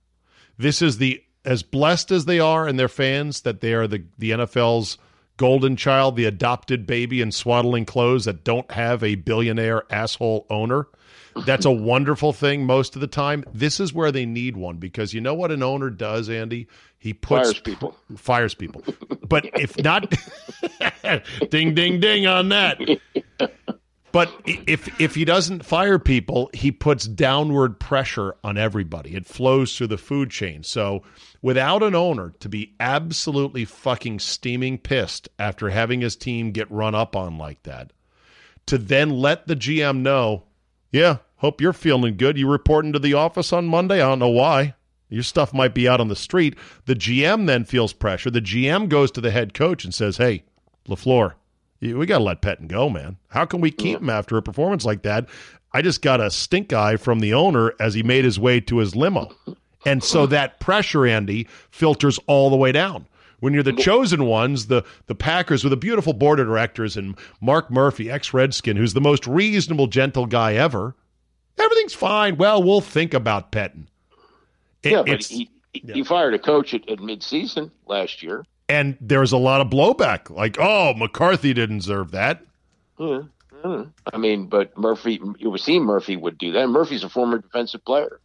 [0.58, 4.04] This is the as blessed as they are and their fans that they are the
[4.18, 4.98] the NFL's
[5.36, 10.88] golden child, the adopted baby in swaddling clothes that don't have a billionaire asshole owner.
[11.46, 13.44] That's a wonderful thing most of the time.
[13.52, 16.68] This is where they need one because you know what an owner does, Andy?
[16.98, 17.96] He puts Fires people.
[18.16, 18.84] fires people.
[19.28, 20.14] But if not
[21.50, 22.78] ding ding ding on that.
[24.12, 29.16] But if if he doesn't fire people, he puts downward pressure on everybody.
[29.16, 30.62] It flows through the food chain.
[30.62, 31.02] So
[31.40, 36.94] without an owner to be absolutely fucking steaming pissed after having his team get run
[36.94, 37.94] up on like that,
[38.66, 40.44] to then let the GM know,
[40.92, 42.38] yeah, hope you're feeling good.
[42.38, 43.96] You reporting to the office on Monday?
[43.96, 44.74] I don't know why.
[45.08, 46.56] Your stuff might be out on the street.
[46.86, 48.30] The GM then feels pressure.
[48.30, 50.44] The GM goes to the head coach and says, "Hey,
[50.88, 51.34] Lafleur,
[51.80, 53.16] we got to let Pettine go, man.
[53.28, 55.28] How can we keep him after a performance like that?"
[55.74, 58.78] I just got a stink eye from the owner as he made his way to
[58.78, 59.34] his limo,
[59.86, 63.06] and so that pressure, Andy, filters all the way down.
[63.42, 67.16] When you're the chosen ones, the the Packers with a beautiful board of directors and
[67.40, 70.94] Mark Murphy, ex Redskin, who's the most reasonable, gentle guy ever.
[71.58, 72.36] Everything's fine.
[72.36, 73.88] Well, we'll think about Pettine.
[74.84, 78.44] It- Yeah, but he, he, he fired a coach at, at midseason last year.
[78.68, 80.30] and there was a lot of blowback.
[80.30, 82.42] Like, oh, McCarthy didn't deserve that.
[82.98, 83.22] Yeah,
[83.64, 83.84] yeah.
[84.12, 86.68] I mean, but Murphy, you would see Murphy would do that.
[86.68, 88.20] Murphy's a former defensive player.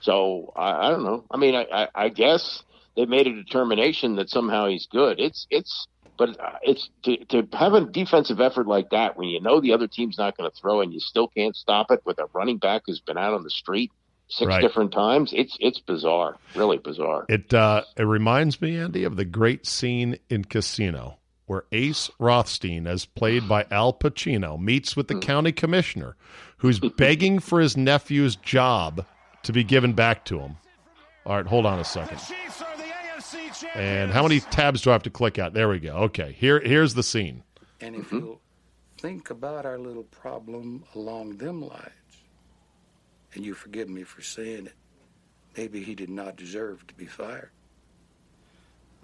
[0.00, 1.24] So I, I don't know.
[1.30, 2.62] I mean, I, I, I guess
[2.96, 5.20] they made a determination that somehow he's good.
[5.20, 5.86] It's, it's,
[6.18, 9.72] but uh, it's to, to have a defensive effort like that when you know the
[9.72, 12.58] other team's not going to throw and you still can't stop it with a running
[12.58, 13.90] back who's been out on the street
[14.28, 14.60] six Right.
[14.60, 15.32] different times.
[15.34, 17.26] It's, it's bizarre, really bizarre.
[17.28, 22.86] It uh, it reminds me, Andy, of the great scene in Casino where Ace Rothstein,
[22.86, 26.14] as played by Al Pacino, meets with the county commissioner,
[26.58, 29.04] who's begging for his nephew's job
[29.42, 30.56] to be given back to him.
[31.26, 32.20] All right, hold on a second.
[33.74, 35.52] And how many tabs do I have to click out?
[35.54, 35.94] There we go.
[35.96, 37.42] Okay, here here's the scene.
[37.80, 38.40] And if you'll
[38.98, 41.90] think about our little problem along them lines,
[43.34, 44.74] and you forgive me for saying it,
[45.56, 47.50] maybe he did not deserve to be fired.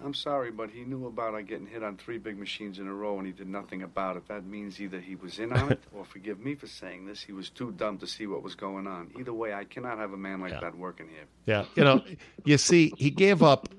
[0.03, 2.93] I'm sorry, but he knew about our getting hit on three big machines in a
[2.93, 4.27] row and he did nothing about it.
[4.27, 7.31] That means either he was in on it, or forgive me for saying this, he
[7.31, 9.09] was too dumb to see what was going on.
[9.19, 10.59] Either way, I cannot have a man like Yeah.
[10.59, 11.25] that working here.
[11.47, 12.03] Yeah, you know,
[12.45, 13.69] you see, he gave up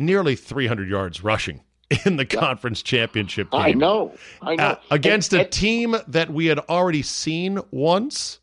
[0.00, 1.60] nearly 300 yards rushing
[2.06, 3.60] in the conference championship game.
[3.60, 4.14] I know.
[4.42, 4.64] I know.
[4.64, 8.38] Uh, against And- a team that we had already seen once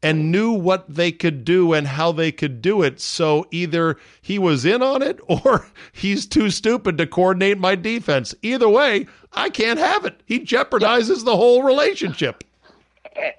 [0.00, 3.00] and knew what they could do and how they could do it.
[3.00, 8.32] So either he was in on it or he's too stupid to coordinate my defense.
[8.42, 10.20] Either way, I can't have it.
[10.24, 12.44] He jeopardizes the whole relationship.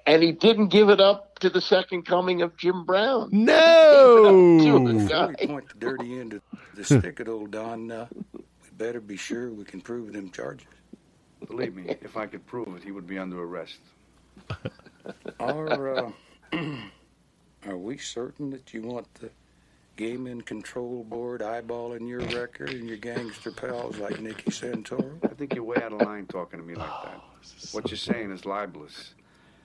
[0.06, 3.28] and he didn't give it up to the second coming of Jim Brown.
[3.32, 4.58] No.
[5.40, 6.42] We point the dirty end of
[6.74, 8.42] the stick at old Don, uh, we
[8.76, 10.66] better be sure we can prove them charges.
[11.46, 13.78] Believe me, if I could prove it, he would be under arrest.
[15.38, 16.10] Are, uh,
[17.66, 19.30] are we certain that you want the
[19.96, 25.18] gaming control board eyeballing your record and your gangster pals like Nicky Santoro?
[25.24, 27.20] I think you're way out of line talking to me like that.
[27.72, 29.14] What you're saying is libelous,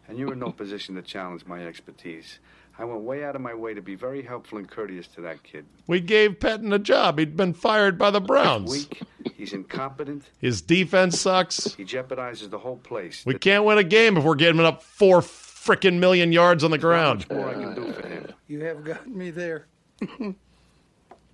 [0.07, 2.39] and you're in no position to challenge my expertise.
[2.77, 5.43] I went way out of my way to be very helpful and courteous to that
[5.43, 5.65] kid.
[5.87, 7.17] We gave Pettine a job.
[7.19, 8.69] He'd been fired by the Browns.
[8.69, 9.01] Weak,
[9.35, 11.73] he's incompetent, His defense sucks.
[11.75, 13.23] he jeopardizes the whole place.
[13.25, 16.77] We can't win a game if we're giving up four frickin' million yards on the
[16.77, 17.29] Not ground.
[17.31, 18.27] more I can do for him.
[18.47, 19.67] You have got me there.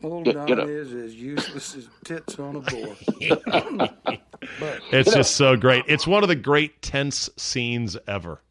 [0.03, 3.89] Old You- Don you know- is as useless as tits on a board.
[4.91, 5.85] It's just so great.
[5.87, 8.41] It's one of the great tense scenes ever.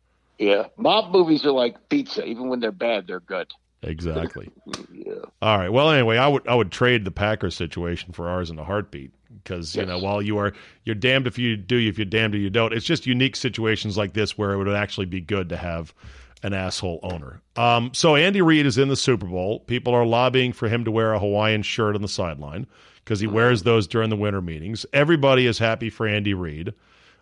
[0.41, 2.25] Yeah, mob movies are like pizza.
[2.25, 3.49] Even when they're bad, they're good.
[3.83, 4.51] Exactly.
[4.93, 5.15] Yeah.
[5.43, 5.71] All right.
[5.71, 9.13] Well, anyway, I would I would trade the Packers situation for ours in a heartbeat
[9.43, 10.53] because you know while you are
[10.85, 12.73] you're damned if you do if you're damned if you don't.
[12.73, 15.93] It's just unique situations like this where it would actually be good to have
[16.43, 17.41] an asshole owner.
[17.57, 19.61] Um, so Andy Reid is in the Super Bowl.
[19.61, 22.67] People are lobbying for him to wear a Hawaiian shirt on the sideline
[23.05, 24.87] because he wears those during the winter meetings.
[24.93, 26.75] Everybody is happy for Andy Reid.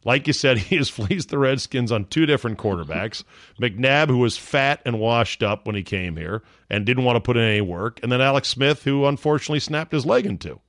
[0.05, 3.25] Like you said, he has fleeced the Redskins on two different quarterbacks.
[3.61, 7.21] McNabb, who was fat and washed up when he came here and didn't want to
[7.21, 10.61] put in any work, and then Alex Smith, who unfortunately snapped his leg in two.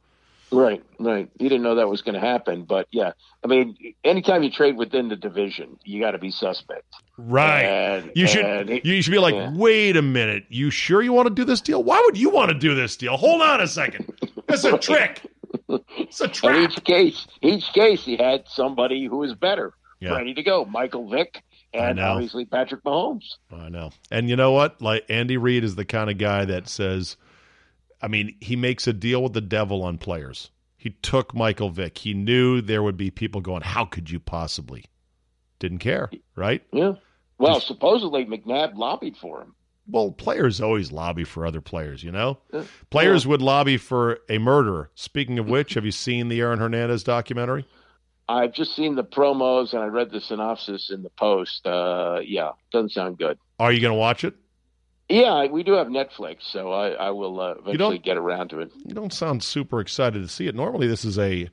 [0.51, 1.29] Right, right.
[1.37, 3.11] He didn't know that was going to happen, but yeah.
[3.43, 6.85] I mean, anytime you trade within the division, you got to be suspect.
[7.17, 7.63] Right.
[7.63, 9.51] And- you should you should be like, yeah.
[9.53, 10.45] wait a minute.
[10.49, 11.83] You sure you want to do this deal?
[11.83, 13.15] Why would you want to do this deal?
[13.15, 14.11] Hold on a second.
[14.47, 15.21] It's a trick.
[15.97, 16.71] It's a trap.
[16.71, 20.11] each case, each case, he had somebody who was better, Yeah.
[20.15, 20.65] ready to go.
[20.65, 23.25] Michael Vick and obviously Patrick Mahomes.
[23.51, 23.91] I know.
[24.11, 24.81] And you know what?
[24.81, 27.15] Like Andy Reid is the kind of guy that says,
[28.01, 30.51] I mean, he makes a deal with the devil on players.
[30.77, 31.97] He took Michael Vick.
[31.97, 34.85] He knew there would be people going, How could you possibly?
[35.59, 36.63] Didn't care, right?
[36.71, 36.93] Yeah.
[37.37, 39.55] Well, supposedly McNabb lobbied for him.
[39.91, 42.37] Well, players always lobby for other players, you know?
[42.53, 42.63] Yeah.
[42.89, 44.91] Players would lobby for a murderer.
[44.95, 47.65] Speaking of which, have you seen the Aaron Hernandez documentary?
[48.27, 51.65] I've just seen the promos and I read the synopsis in the post.
[51.65, 53.39] Uh, yeah, doesn't sound good.
[53.57, 54.35] Are you going to watch it?
[55.09, 58.71] Yeah, we do have Netflix, so I, I will uh, eventually get around to it.
[58.85, 60.53] You don't sound super excited to see it.
[60.53, 61.49] Normally, this is a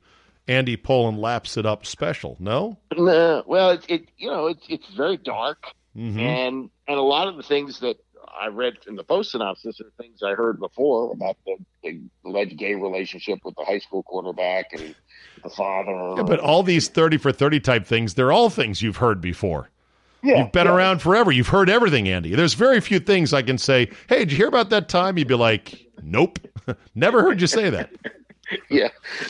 [0.47, 2.37] Andy Pollin laps it up special.
[2.39, 2.77] No?
[2.95, 5.65] Nah, well, it, it you know it's it's very dark,
[5.97, 6.19] Mm-hmm.
[6.21, 7.97] and and a lot of the things that
[8.39, 12.57] I read in the post synopsis are things I heard before about the, the alleged
[12.59, 14.95] gay relationship with the high school quarterback and
[15.43, 16.15] the father.
[16.17, 19.71] Yeah, but all these 30 for 30 type things, they're all things you've heard before.
[20.23, 20.75] yeah, You've been yeah.
[20.75, 21.31] around forever.
[21.33, 22.35] You've heard everything, Andy.
[22.35, 25.19] There's very few things I can say, hey, did you hear about that time?
[25.19, 26.39] You'd be like, nope.
[26.95, 27.91] Never heard you say that.
[28.71, 28.89] Yeah,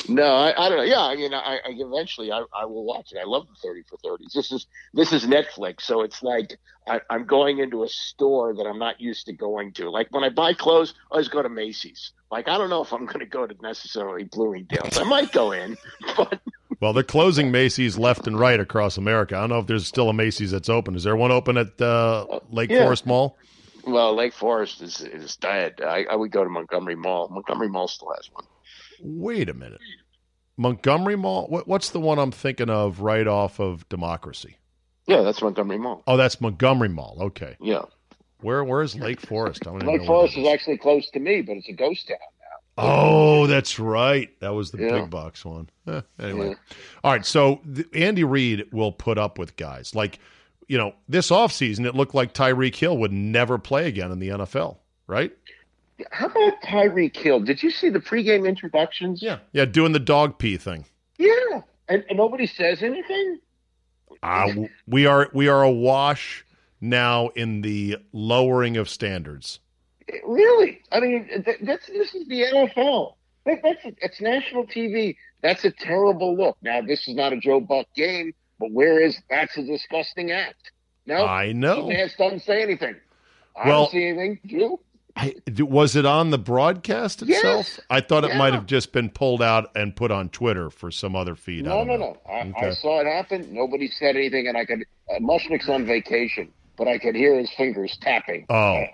[0.08, 0.84] no, I, I don't know.
[0.84, 3.18] Yeah, I mean, I, I eventually I, I will watch it.
[3.18, 4.32] I love the thirty for thirties.
[4.34, 8.64] This is this is Netflix, so it's like I, I'm going into a store that
[8.66, 9.90] I'm not used to going to.
[9.90, 12.12] Like when I buy clothes, I always go to Macy's.
[12.30, 14.98] Like I don't know if I'm going to go to necessarily Bloomingdale's.
[14.98, 15.76] I might go in,
[16.16, 16.38] but
[16.80, 19.36] Well, they're closing Macy's left and right across America.
[19.36, 20.94] I don't know if there's still a Macy's that's open.
[20.94, 22.82] Is there one open at uh, Lake Yeah.
[22.84, 23.38] Forest Mall?
[23.86, 25.80] well, Lake Forest is is dead.
[25.80, 27.28] I, I would go to Montgomery Mall.
[27.28, 28.44] Montgomery Mall still has one.
[29.02, 29.80] Wait a minute.
[30.56, 31.46] Montgomery Mall?
[31.48, 34.56] What, what's the one I'm thinking of right off of Democracy?
[35.06, 36.02] Yeah, that's Montgomery Mall.
[36.06, 37.16] Oh, that's Montgomery Mall.
[37.20, 37.56] Okay.
[37.60, 37.82] Yeah,
[38.40, 39.66] Where Where's Lake Forest?
[39.66, 42.16] Lake where Forest that is actually close to me, but it's a ghost town.
[42.40, 42.84] Now.
[42.84, 44.28] Oh, that's right.
[44.40, 45.00] That was the Yeah.
[45.00, 45.68] big box one.
[45.86, 46.48] Eh, anyway.
[46.48, 46.54] Yeah.
[47.04, 47.24] All right.
[47.24, 49.94] So the, Andy Reid will put up with guys.
[49.94, 50.18] Like,
[50.68, 54.28] you know, this offseason, it looked like Tyreek Hill would never play again in the
[54.30, 55.32] NFL, right?
[56.10, 57.40] How about Tyreek Hill?
[57.40, 59.22] Did you see the pregame introductions?
[59.22, 59.38] Yeah.
[59.52, 59.64] Yeah.
[59.64, 60.84] Doing the dog pee thing.
[61.18, 63.38] Yeah, and, and nobody says anything.
[64.22, 64.48] Uh,
[64.86, 66.44] we are we are awash
[66.80, 69.60] now in the lowering of standards.
[70.24, 70.82] Really?
[70.92, 73.14] I mean, th- that's this is the NFL.
[73.46, 75.16] That, that's it's national TV.
[75.42, 76.56] That's a terrible look.
[76.62, 80.70] Now, this is not a Joe Buck game, but where is that's a disgusting act.
[81.06, 81.84] No, I know.
[81.86, 82.96] Nantz doesn't say anything.
[83.56, 84.40] I Well- don't see anything.
[84.44, 84.80] You?
[85.18, 87.66] I, was it on the broadcast itself?
[87.68, 87.80] Yes.
[87.88, 88.38] I thought it Yeah.
[88.38, 91.64] might have just been pulled out and put on Twitter for some other feed.
[91.64, 92.18] No, no, know.
[92.26, 92.32] no.
[92.32, 92.66] I, Okay.
[92.66, 93.48] I saw it happen.
[93.52, 94.84] Nobody said anything, and I could.
[95.10, 98.84] Uh, Mushnick's on vacation, but I could hear his fingers tapping Oh.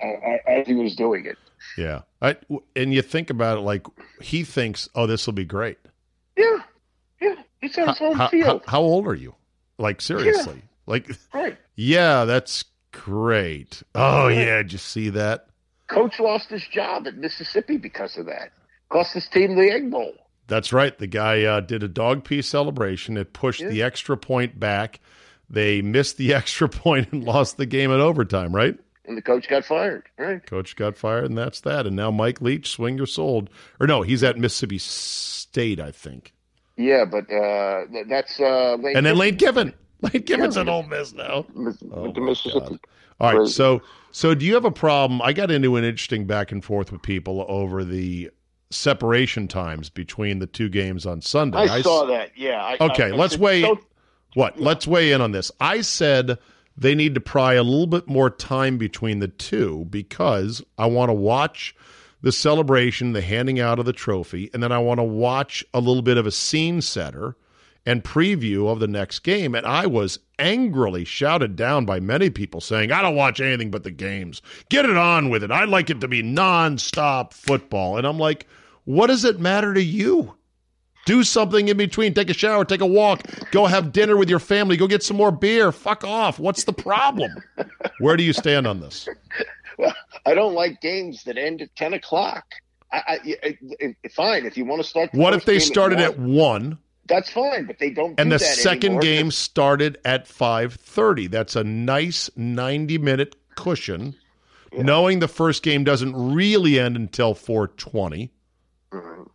[0.47, 1.37] as he was doing it.
[1.77, 2.37] Yeah, I,
[2.77, 3.87] and you think about it, like
[4.21, 5.79] he thinks, "Oh, this will be great."
[6.37, 6.59] Yeah,
[7.21, 7.35] yeah.
[7.63, 9.35] It's on his home How, field, how, how old are you?
[9.79, 10.63] Like seriously?
[10.87, 11.57] Like, right?
[11.77, 13.83] yeah, that's great.
[13.95, 15.47] Oh yeah, did you see that?
[15.93, 18.51] Coach lost his job at Mississippi because of that.
[18.89, 20.13] Cost his team the Egg Bowl.
[20.49, 20.97] That's right.
[20.99, 23.17] The guy uh, did a dog piece celebration.
[23.17, 23.69] It pushed Yeah.
[23.69, 25.01] the extra point back.
[25.49, 28.55] They missed the extra point and lost the game at overtime.
[28.55, 28.79] Right?
[29.05, 30.05] and the coach got fired.
[30.17, 30.45] Right?
[30.47, 31.87] Coach got fired, and that's that.
[31.89, 33.51] And now Mike Leach, swing your sold,
[33.81, 36.33] or no, he's at Mississippi State, I think.
[36.77, 39.75] Yeah, but uh, that's uh, Lane And then Lane Kiffin.
[40.13, 40.63] Lane Kiffin's Yeah.
[40.63, 41.47] at Ole Miss now.
[41.57, 42.79] Oh, with the my Mississippi.
[43.21, 45.23] All right, so so do you have a problem?
[45.23, 48.31] I got into an interesting back and forth with people over the
[48.71, 51.59] separation times between the two games on Sunday.
[51.59, 52.31] I saw that.
[52.37, 52.63] Yeah.
[52.63, 53.61] I, Okay, I, I let's said, wait.
[53.63, 53.85] "Don't-
[54.35, 54.59] What?
[54.59, 55.53] Let's weigh in on this.
[55.61, 56.39] I said
[56.77, 61.11] they need to pry a little bit more time between the two because I want
[61.11, 61.77] to watch
[62.23, 65.81] the celebration, the handing out of the trophy, and then I want to watch a
[65.81, 67.37] little bit of a scene setter
[67.85, 69.55] and preview of the next game.
[69.55, 73.85] And I was angrily shouted down by many people saying, I don't watch anything but
[73.85, 74.43] the games.
[74.69, 75.51] Get it on with it.
[75.51, 77.97] I'd like it to be nonstop football.
[77.97, 78.47] And I'm like,
[78.85, 80.35] what does it matter to you?
[81.05, 82.15] Do something in between.
[82.15, 85.17] Take a shower, take a walk, go have dinner with your family, go get some
[85.17, 85.73] more beer.
[85.73, 86.39] Fuck off.
[86.39, 87.33] What's the problem?
[87.99, 89.09] Where do you stand on this?
[89.79, 89.95] Well,
[90.27, 92.45] I don't like games that end at ten o'clock.
[92.93, 95.11] I, I, I, fine if you want to start.
[95.13, 98.19] What if they started one, at 1 That's fine, but they don't.
[98.19, 99.03] and do the second anymore.
[99.03, 101.31] game started at 5:30?
[101.31, 104.15] That's a nice 90-minute cushion.
[104.73, 108.31] Knowing the first game doesn't really end until 4:20.
[108.93, 109.29] Mhm.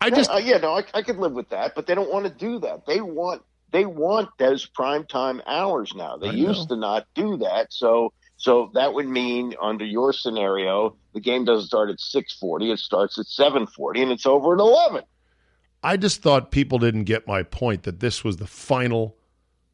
[0.00, 2.12] I just yeah, uh, yeah, no, I, I could live with that, but they don't
[2.12, 2.86] want to do that.
[2.86, 6.16] They want they want those prime time hours now.
[6.16, 10.96] They I used to not do that, so so that would mean under your scenario,
[11.12, 14.54] the game doesn't start at six forty; it starts at seven forty, and it's over
[14.54, 15.04] at eleven.
[15.84, 19.16] I just thought people didn't get my point that this was the final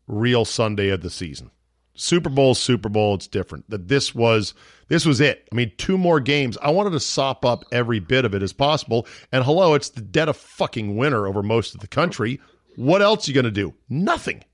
[0.09, 1.53] real Sunday of the season.
[1.95, 3.71] Super Bowl, Super Bowl, it's different.
[3.71, 4.53] That this was
[4.89, 5.49] this was it.
[5.53, 6.59] I mean, two more games.
[6.61, 9.07] I wanted to sop up every bit of it as possible.
[9.31, 12.41] And hello, it's the dead of fucking winter over most of the country.
[12.75, 13.75] What else are you to do?
[13.89, 14.45] Nothing.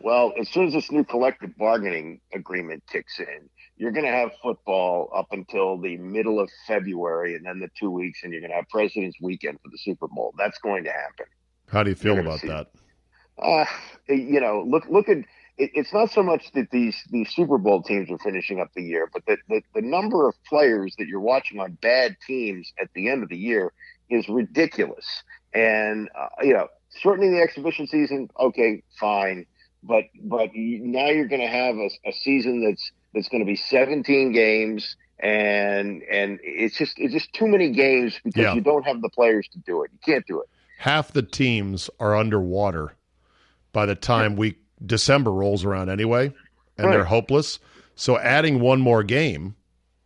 [0.00, 4.30] Well, as soon as this new collective bargaining agreement kicks in, you're going to have
[4.42, 8.50] football up until the middle of February, and then the two weeks, and you're going
[8.50, 10.34] to have President's Weekend for the Super Bowl.
[10.36, 11.26] That's going to happen.
[11.70, 12.48] How do you feel about see.
[12.48, 12.70] that?
[13.40, 13.64] Uh,
[14.08, 15.18] you know, look look at
[15.58, 18.82] it, it's not so much that these these Super Bowl teams are finishing up the
[18.82, 22.88] year, but that the, the number of players that you're watching on bad teams at
[22.94, 23.72] the end of the year
[24.10, 25.22] is ridiculous.
[25.54, 26.66] And uh, you know,
[27.00, 29.46] shortening the exhibition season, okay, fine,
[29.84, 33.56] but but now you're going to have a, a season that's that's going to be
[33.56, 34.96] 17 games.
[35.20, 38.54] And and it's just it's just too many games because Yeah.
[38.54, 39.90] you don't have the players to do it.
[39.92, 40.48] You can't do it.
[40.78, 42.94] Half the teams are underwater
[43.72, 46.32] by the time week December rolls around anyway,
[46.76, 47.58] and they're hopeless.
[47.96, 49.56] So adding one more game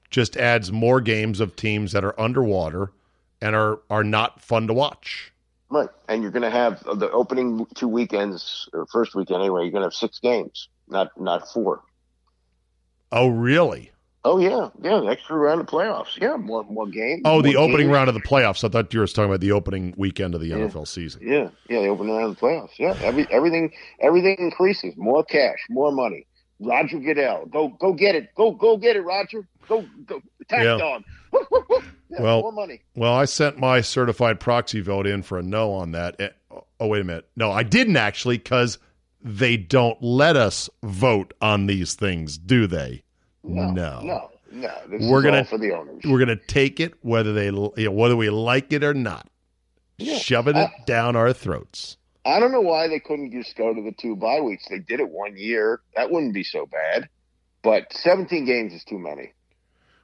[0.09, 2.91] just adds more games of teams that are underwater
[3.43, 5.31] and are are not fun to watch.
[5.69, 9.63] Right, and you're going to have the opening two weekends, or first weekend anyway.
[9.63, 11.83] You're going to have six games, not not four.
[13.13, 13.91] Oh, really?
[14.25, 16.17] Oh yeah, yeah, the extra round of playoffs.
[16.21, 17.23] Yeah, more more games.
[17.25, 18.63] Oh, the opening round of the playoffs.
[18.63, 20.59] I thought you were talking about the opening weekend of the Yeah.
[20.59, 21.23] NFL season.
[21.25, 22.79] Yeah, yeah, the opening round of the playoffs.
[22.79, 24.95] Yeah, every everything everything increases.
[24.97, 26.27] More cash, more money.
[26.61, 29.45] Roger Goodell, go go get it, go go get it, Roger.
[29.69, 30.79] Go go attack Yeah.
[30.79, 31.03] dog.
[31.33, 31.83] Woo, woo, woo.
[32.09, 32.81] Yeah, Well- more money.
[32.95, 36.21] Well, I sent my certified proxy vote in for a no on that.
[36.21, 36.29] Eh,
[36.79, 37.27] Oh, wait a minute.
[37.37, 38.79] No, I didn't actually because
[39.23, 43.03] they don't let us vote on these things, do they?
[43.45, 44.01] No, No.
[44.03, 44.73] no, no.
[44.89, 46.03] This We're is gonna- all for the owners.
[46.05, 49.29] We're going to take it whether they you know, whether we like it or not.
[49.99, 50.19] Yeah.
[50.19, 51.97] Shoving it down our throats.
[52.25, 54.67] I don't know why they couldn't just go to the two bye weeks.
[54.69, 55.81] They did it one year.
[55.97, 57.09] That wouldn't be so bad.
[57.63, 59.33] But 17 games is too many.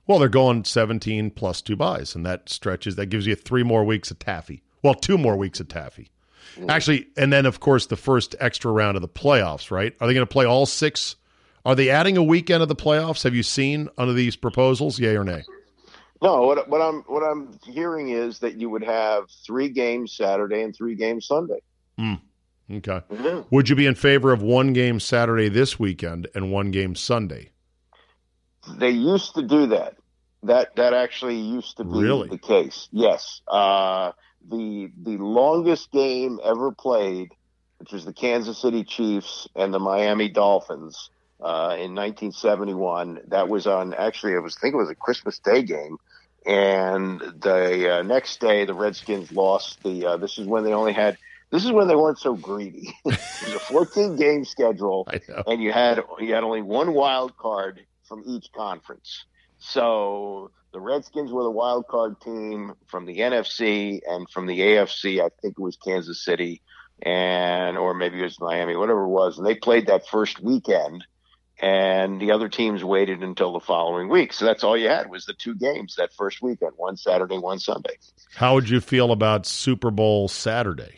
[0.07, 3.85] Well, they're going 17 plus two byes, and that stretches that gives you three more
[3.85, 4.63] weeks of taffy.
[4.83, 6.09] Well, two more weeks of taffy.
[6.69, 9.95] Actually, and then of course the first extra round of the playoffs, right?
[10.01, 11.17] Are they going to play all six?
[11.65, 13.25] Are they adding a weekend of the playoffs?
[13.25, 15.43] Have you seen under these proposals, yay or nay?
[16.21, 20.63] No, what, what I'm what I'm hearing is that you would have three games Saturday
[20.63, 21.61] and three games Sunday.
[22.71, 23.01] Okay.
[23.11, 23.47] Mhm.
[23.51, 27.51] Would you be in favor of one game Saturday this weekend and one game Sunday?
[28.77, 29.97] They used to do that.
[30.43, 32.29] That that actually used to be Really?
[32.29, 32.89] the case.
[32.93, 33.41] Yes.
[33.49, 34.13] Uh,
[34.51, 37.33] the the longest game ever played,
[37.79, 43.21] which was the Kansas City Chiefs and the Miami Dolphins uh, in 1971.
[43.29, 45.99] That was on actually it was I think it was a Christmas Day game.
[46.47, 49.83] And the uh, next day, the Redskins lost.
[49.83, 51.19] The uh, this is when they only had.
[51.51, 52.95] This is when they weren't so greedy.
[53.07, 55.09] it was a 14 game schedule
[55.47, 59.25] and you had you had only one wild card from each conference.
[59.59, 65.21] So the Redskins were the wild card team from the NFC and from the AFC.
[65.21, 66.63] I think it was Kansas City
[67.03, 69.39] and or maybe it was Miami, whatever it was.
[69.39, 71.07] And they played that first weekend,
[71.61, 74.33] and the other teams waited until the following week.
[74.33, 77.59] So that's all you had was the two games that first weekend, one Saturday, one
[77.59, 77.97] Sunday.
[78.35, 80.97] How would you feel about Super Bowl Saturday?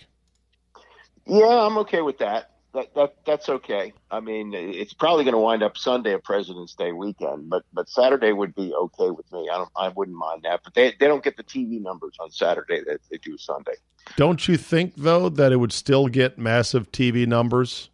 [1.26, 2.49] Yeah, I'm okay with that.
[2.72, 3.92] That that that's okay.
[4.10, 7.88] I mean, it's probably going to wind up Sunday, a President's Day weekend, but but
[7.88, 9.48] Saturday would be okay with me.
[9.52, 10.60] I don't, I wouldn't mind that.
[10.62, 13.74] But they they don't get the TV numbers on Saturday that they do Sunday.
[14.16, 17.90] Don't you think though that it would still get massive TV numbers?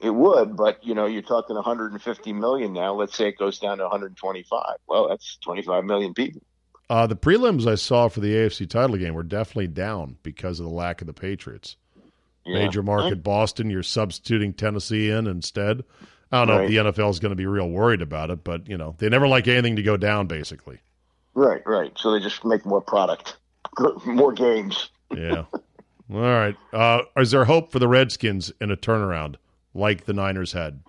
[0.00, 2.94] It would, but you know, you're talking 150 million now.
[2.94, 4.62] Let's say it goes down to 125.
[4.86, 6.42] Well, that's 25 million people.
[6.90, 10.64] Uh, the prelims I saw for the AFC title game were definitely down because of
[10.64, 11.76] the lack of the Patriots.
[12.48, 12.64] Yeah.
[12.64, 15.84] Major market Boston, you're substituting Tennessee in instead.
[16.32, 18.68] I don't know if the NFL is going to be real worried about it, but
[18.68, 20.26] you know they never like anything to go down.
[20.26, 20.78] Basically,
[21.34, 21.92] Right, right.
[21.96, 23.36] So they just make more product,
[24.06, 24.90] more games.
[25.14, 25.44] yeah.
[26.10, 26.56] All right.
[26.72, 29.36] Uh, is there hope for the Redskins in a turnaround
[29.74, 30.80] like the Niners had?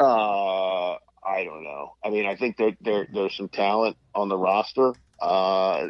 [0.00, 1.94] Uh, I don't know.
[2.04, 4.92] I mean, I think that there there's some talent on the roster.
[5.20, 5.88] Uh,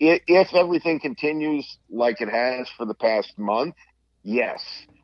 [0.00, 3.76] if everything continues like it has for the past month,
[4.24, 4.60] yes.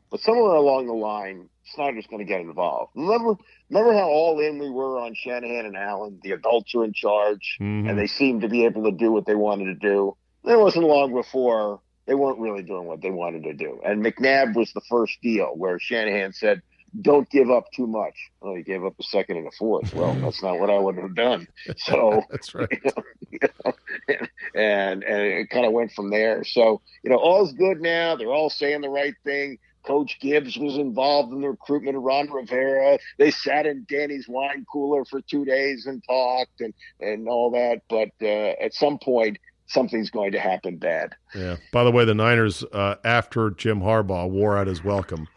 [0.09, 2.91] But somewhere along the line, Snyder's going to get involved.
[2.95, 3.35] Remember,
[3.69, 6.19] remember how all in we were on Shanahan and Allen.
[6.21, 7.89] The adults are in charge, Mhm.
[7.89, 10.17] and they seemed to be able to do what they wanted to do.
[10.43, 13.79] It wasn't long before they weren't really doing what they wanted to do.
[13.85, 16.61] And McNabb was the first deal where Shanahan said,
[16.99, 18.15] don't give up too much.
[18.41, 19.93] Well, he gave up a second and a fourth.
[19.93, 21.47] Well, that's not what I would have done.
[21.77, 22.67] So, That's right.
[23.31, 23.73] you know,
[24.55, 26.43] and and it kind of went from there.
[26.43, 28.15] So, you know, all's good now.
[28.15, 29.57] They're all saying the right thing.
[29.83, 32.99] Coach Gibbs was involved in the recruitment of Ron Rivera.
[33.17, 37.81] They sat in Danny's wine cooler for two days and talked and and all that.
[37.89, 39.37] But uh, at some point,
[39.67, 41.15] something's going to happen bad.
[41.33, 41.57] Yeah.
[41.71, 45.27] By the way, the Niners, uh, after Jim Harbaugh wore out his welcome,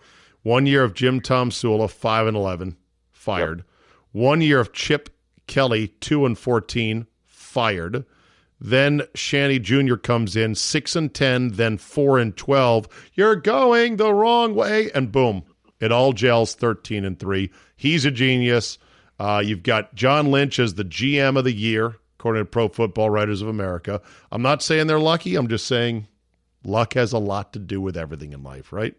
[0.44, 2.76] one year of Jim Tomsula, five and eleven,
[3.10, 3.64] fired.
[4.12, 5.08] One year of Chip
[5.46, 8.04] Kelly, two and fourteen, fired.
[8.60, 9.96] Then Shanny Jr.
[9.96, 12.86] comes in, six and ten, then four and twelve.
[13.14, 15.44] You're going the wrong way, and boom,
[15.80, 16.54] it all gels.
[16.54, 17.50] Thirteen and three.
[17.74, 18.78] He's a genius.
[19.18, 23.08] Uh, you've got John Lynch as the GM of the year, according to Pro Football
[23.08, 24.02] Writers of America.
[24.30, 25.36] I'm not saying they're lucky.
[25.36, 26.06] I'm just saying
[26.64, 28.94] luck has a lot to do with everything in life, right?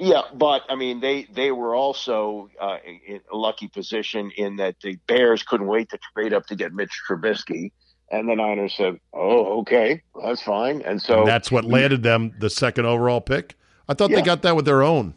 [0.00, 4.76] Yeah, but I mean, they they were also uh, in a lucky position in that
[4.82, 7.70] the Bears couldn't wait to trade up to get Mitch Trubisky,
[8.10, 12.32] and the Niners said, "Oh, okay, that's fine." And so And that's what landed them
[12.38, 13.56] the second overall pick.
[13.88, 15.14] I thought they got that with their own.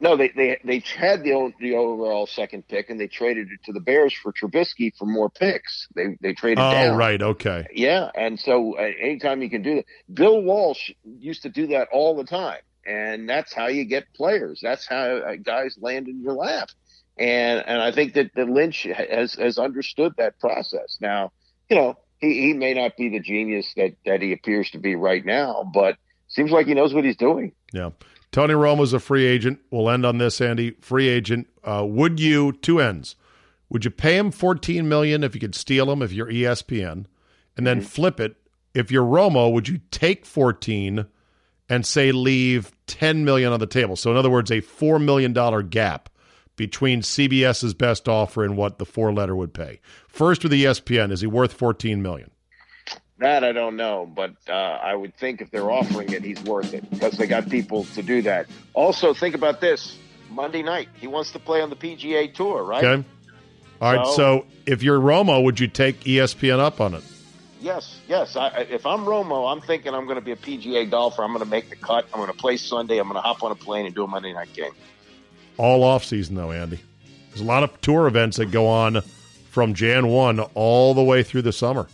[0.00, 3.72] no, they they they had the the overall second pick, and they traded it to
[3.72, 5.86] the Bears for Trubisky for more picks.
[5.94, 6.96] They they traded Oh, down.
[6.96, 7.22] right.
[7.22, 7.64] Okay.
[7.72, 11.86] Yeah, and so uh, anytime you can do that, Bill Walsh used to do that
[11.92, 14.60] all the time, and that's how you get players.
[14.62, 16.70] That's how uh, guys land in your lap,
[17.18, 20.98] and and I think that, that Lynch has has understood that process.
[21.00, 21.32] Now,
[21.68, 24.94] you know, he, he may not be the genius that that he appears to be
[24.94, 25.96] right now, but
[26.28, 27.52] seems like he knows what he's doing.
[27.72, 27.90] Yeah.
[28.32, 29.60] Tony Romo's a free agent.
[29.70, 30.72] We'll end on this, Andy.
[30.80, 31.46] Free agent.
[31.62, 33.14] Uh, would you two ends?
[33.68, 37.06] Would you pay him fourteen million if you could steal him if you're ESPN,
[37.56, 38.36] and then flip it?
[38.74, 41.06] If you're Romo, would you take fourteen
[41.68, 43.96] and say leave ten million on the table?
[43.96, 46.08] So in other words, a four million dollar gap
[46.56, 49.80] between CBS's best offer and what the four letter would pay.
[50.08, 52.30] First with ESPN, is he worth fourteen million?
[53.18, 56.74] That I don't know, but uh, I would think if they're offering it, he's worth
[56.74, 58.46] it because they got people to do that.
[58.74, 59.96] Also, think about this:
[60.30, 62.84] Monday night, he wants to play on the PGA Tour, right?
[62.84, 63.04] Okay.
[63.80, 64.06] All right.
[64.06, 67.02] So- So if you're Romo, would you take ESPN up on it?
[67.64, 68.36] Yes, yes.
[68.36, 71.24] I, if I'm Romo, I'm thinking I'm going to be a PGA golfer.
[71.24, 72.04] I'm going to make the cut.
[72.12, 72.98] I'm going to play Sunday.
[72.98, 74.72] I'm going to hop on a plane and do a Monday night game.
[75.56, 76.78] all off season though, Andy.
[77.30, 79.00] There's a lot of tour events that go on
[79.48, 81.88] from Jan one all the way through the summer.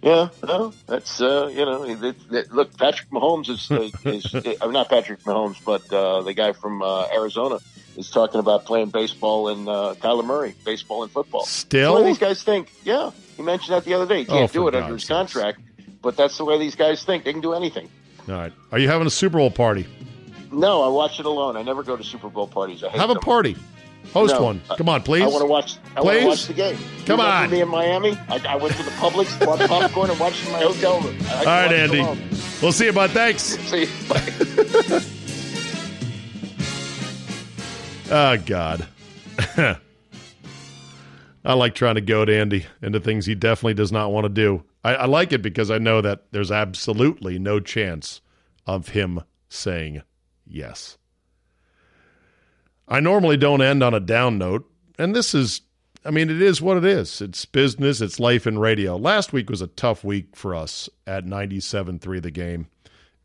[0.00, 4.70] Yeah, no, that's uh, you know, it, it, look, Patrick Mahomes is, uh, is uh,
[4.70, 7.58] not Patrick Mahomes, but uh, the guy from uh, Arizona
[7.98, 11.44] is talking about playing baseball and uh, Kyler Murray, baseball and football.
[11.44, 11.94] Still?
[11.96, 12.72] That's the these guys think.
[12.84, 14.20] Yeah, he mentioned that the other day.
[14.20, 15.60] He can't Oh, do it under his contract,
[16.00, 17.24] but that's the way these guys think.
[17.24, 17.90] They can do anything.
[18.28, 18.52] All right.
[18.72, 19.86] Are you having a Super Bowl party?
[20.52, 21.56] No, I watch it alone.
[21.56, 22.82] I never go to Super Bowl parties.
[22.84, 23.56] I hate Have a party.
[24.14, 24.42] Host No.
[24.42, 24.62] one.
[24.78, 25.22] Come on, please.
[25.22, 25.76] I want to watch.
[25.94, 26.22] I want Please?
[26.22, 26.78] to watch the game.
[27.04, 27.50] Come You on.
[27.50, 30.60] Me in Miami, I, I went to the Publix, bought popcorn, and watched in my
[30.60, 31.16] hotel room.
[31.28, 32.26] I like to All right, Andy.
[32.62, 33.10] We'll see you, bud.
[33.10, 33.42] Thanks.
[33.42, 33.88] See, you.
[34.08, 35.00] bye.
[38.10, 38.86] Oh, God.
[41.44, 44.64] I like trying to goad Andy into things he definitely does not want to do.
[44.82, 48.20] I, I like it because I know that there's absolutely no chance
[48.66, 50.02] of him saying
[50.46, 50.96] yes.
[52.86, 55.60] I normally don't end on a down note, and this is,
[56.02, 57.20] I mean, it is what it is.
[57.20, 58.96] It's business, it's life in radio.
[58.96, 62.68] Last week was a tough week for us at 97.3 The Game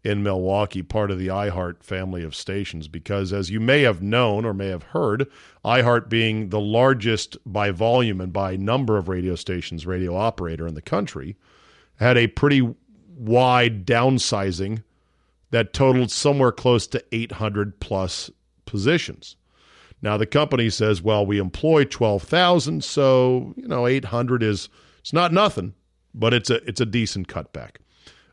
[0.03, 4.43] in Milwaukee, part of the iHeart family of stations, because as you may have known
[4.43, 5.29] or may have heard,
[5.63, 10.75] iHeart being the largest by volume and by number of radio stations radio operator in
[10.75, 11.37] the country,
[11.95, 12.75] had a pretty
[13.15, 14.83] wide downsizing
[15.51, 18.29] that totaled somewhere close to 800 plus
[18.65, 19.37] positions.
[20.01, 24.67] Now the company says, well, we employ 12,000, so, you know, 800 is
[24.99, 25.73] it's not nothing,
[26.13, 27.77] but it's a it's a decent cutback.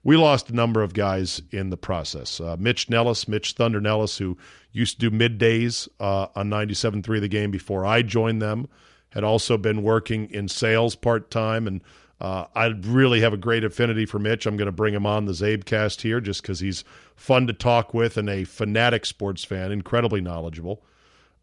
[0.03, 2.41] We lost a number of guys in the process.
[2.41, 4.39] Uh, Mitch Nellis, Mitch Thunder Nellis, who
[4.73, 8.69] used to do middays uh, on 97.3 The Game before I joined them,
[9.11, 11.67] had also been working in sales part time.
[11.67, 11.83] And
[12.19, 14.47] uh, I really have a great affinity for Mitch.
[14.47, 16.83] I'm going to bring him on the CzabeCast here just because he's
[17.15, 20.83] fun to talk with and a fanatic sports fan, incredibly knowledgeable.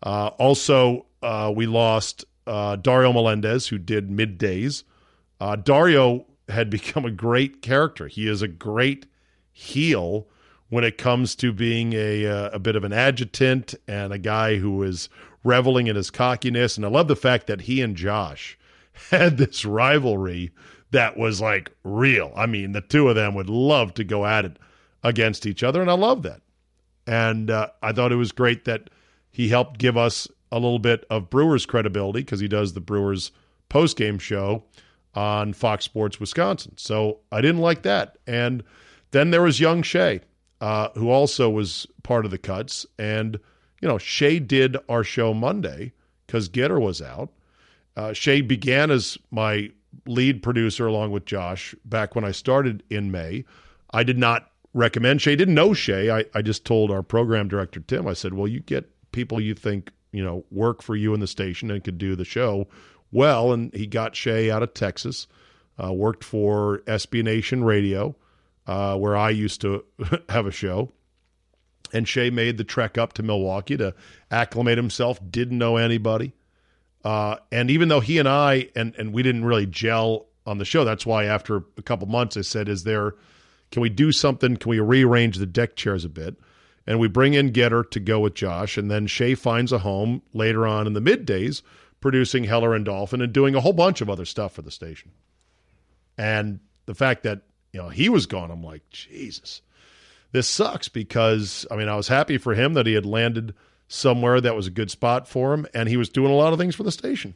[0.01, 4.83] Uh, also, uh, we lost uh, Dario Melendez, who did middays.
[5.63, 8.07] Dario had become a great character.
[8.07, 9.05] He is a great
[9.51, 10.27] heel
[10.69, 14.57] when it comes to being a uh, a bit of an adjutant and a guy
[14.57, 15.09] who is
[15.43, 16.77] reveling in his cockiness.
[16.77, 18.57] And I love the fact that he and Josh
[19.09, 20.51] had this rivalry
[20.91, 22.31] that was like real.
[22.35, 24.57] I mean, the two of them would love to go at it
[25.03, 26.41] against each other, and I love that.
[27.05, 28.89] And uh, I thought it was great that
[29.29, 33.31] he helped give us a little bit of Brewers credibility because he does the Brewers
[33.69, 34.63] post game show
[35.17, 36.73] on Fox Sports Wisconsin.
[36.77, 38.19] So I didn't like that.
[38.27, 38.63] And
[39.09, 40.21] then there was young Shay,
[40.61, 42.85] uh, who also was part of the cuts.
[42.99, 43.39] And,
[43.81, 45.91] you know, Shay did our show Monday
[46.27, 47.31] because Getter was out.
[47.95, 49.71] Uh, Shay began as my
[50.05, 53.43] lead producer along with Josh back when I started in May.
[53.89, 55.35] I did not recommend Shay.
[55.35, 56.11] Didn't know Shay.
[56.11, 59.55] I, I just told our program director, Tim, I said, well, you get people you
[59.55, 62.67] think, you know, work for you in the station and could do the show
[63.11, 63.53] well.
[63.53, 65.27] And he got Shay out of Texas,
[65.81, 68.15] uh, worked for SB Nation Radio,
[68.65, 69.83] uh, where I used to
[70.29, 70.91] have a show.
[71.93, 73.93] And Shay made the trek up to Milwaukee to
[74.29, 76.33] acclimate himself, didn't know anybody.
[77.03, 80.65] Uh, and even though he and I, and, and we didn't really gel on the
[80.65, 83.15] show, that's why after a couple months I said, is there,
[83.71, 84.57] can we do something?
[84.57, 86.35] Can we rearrange the deck chairs a bit?
[86.85, 88.77] And we bring in Getter to go with Josh.
[88.77, 91.61] And then Shay finds a home later on in the middays
[91.99, 95.11] producing Heller and Dolphin and doing a whole bunch of other stuff for the station.
[96.17, 97.41] And the fact that,
[97.73, 99.61] you know, he was gone, I'm like, Jesus,
[100.31, 103.53] this sucks because, I mean, I was happy for him that he had landed
[103.87, 106.59] somewhere that was a good spot for him and he was doing a lot of
[106.59, 107.35] things for the station.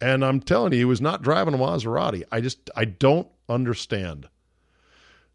[0.00, 2.24] And I'm telling you, he was not driving a Maserati.
[2.32, 4.28] I just, I don't understand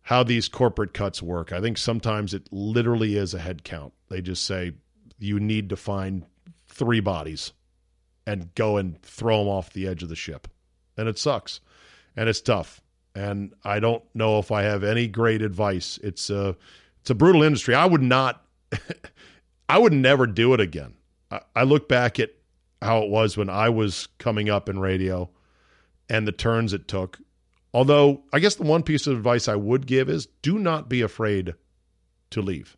[0.01, 1.53] how these corporate cuts work.
[1.53, 3.93] I think sometimes it literally is a head count.
[4.09, 4.73] They just say
[5.19, 6.25] you need to find
[6.67, 7.53] three bodies
[8.27, 10.49] and go and throw them off the edge of the ship.
[10.97, 11.61] And it sucks.
[12.15, 12.81] And it's tough.
[13.15, 15.97] And I don't know if I have any great advice.
[16.03, 16.55] It's a
[17.01, 17.73] it's a brutal industry.
[17.73, 18.45] I would not
[19.69, 20.93] I would never do it again.
[21.31, 22.31] I, I look back at
[22.81, 25.29] how it was when I was coming up in radio
[26.09, 27.17] and the turns it took.
[27.73, 31.01] Although I guess the one piece of advice I would give is do not be
[31.01, 31.55] afraid
[32.31, 32.75] to leave.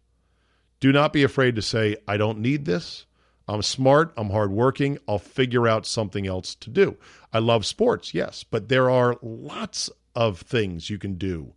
[0.80, 3.06] Do not be afraid to say, I don't need this.
[3.50, 4.14] I'm smart.
[4.16, 5.00] I'm hardworking.
[5.08, 6.98] I'll figure out something else to do.
[7.34, 11.54] I love sports, yes, but there are lots of things you can do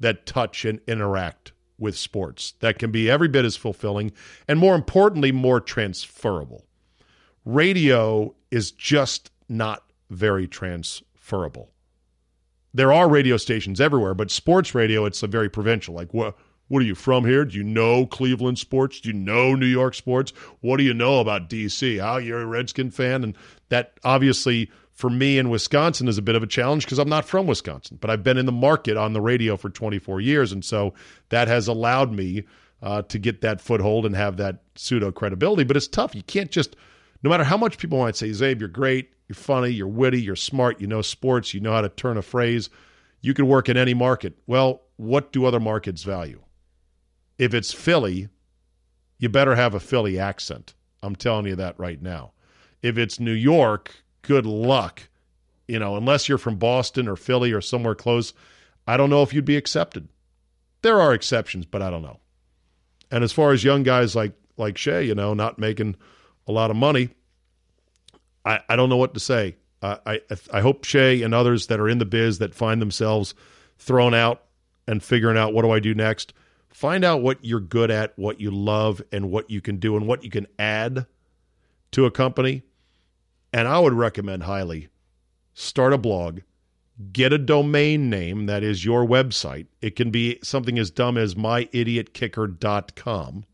[0.00, 4.12] that touch and interact with sports that can be every bit as fulfilling
[4.48, 6.64] and, more importantly, more transferable.
[7.44, 11.70] Radio is just not very transferable.
[12.74, 15.94] There are radio stations everywhere, but sports radio, it's a very provincial.
[15.94, 16.36] Like, what?
[16.68, 17.44] What are you from here?
[17.44, 19.00] Do you know Cleveland sports?
[19.00, 20.32] Do you know New York sports?
[20.60, 22.00] What do you know about DC?
[22.00, 23.24] How you're a Redskin fan?
[23.24, 23.36] And
[23.70, 27.24] that obviously for me in Wisconsin is a bit of a challenge because I'm not
[27.24, 30.52] from Wisconsin, but I've been in the market on the radio for 24 years.
[30.52, 30.92] And so
[31.28, 32.44] that has allowed me
[32.82, 35.64] uh, to get that foothold and have that pseudo credibility.
[35.64, 36.14] But it's tough.
[36.14, 36.76] You can't just,
[37.22, 40.36] no matter how much people might say, Czabe, you're great, you're funny, you're witty, you're
[40.36, 42.68] smart, you know sports, you know how to turn a phrase,
[43.20, 44.36] you can work in any market.
[44.46, 46.42] Well, what do other markets value?
[47.38, 48.28] If it's Philly,
[49.18, 50.74] you better have a Philly accent.
[51.02, 52.32] I'm telling you that right now.
[52.82, 55.08] If it's New York, good luck.
[55.66, 58.32] You know, unless you're from Boston or Philly or somewhere close,
[58.86, 60.08] I don't know if you'd be accepted.
[60.82, 62.20] There are exceptions, but I don't know.
[63.10, 65.96] And as far as young guys like like Shea, you know, not making
[66.46, 67.10] a lot of money,
[68.44, 69.56] I, I don't know what to say.
[69.80, 70.20] I
[70.52, 73.34] I hope Shea and others that are in the biz that find themselves
[73.78, 74.42] thrown out
[74.88, 76.32] and figuring out what do I do next.
[76.78, 80.06] Find out what you're good at, what you love, and what you can do, and
[80.06, 81.06] what you can add
[81.90, 82.62] to a company.
[83.52, 84.86] And I would recommend highly
[85.54, 86.42] start a blog,
[87.12, 89.66] get a domain name that is your website.
[89.82, 93.44] It can be something as dumb as myidiotkicker.com.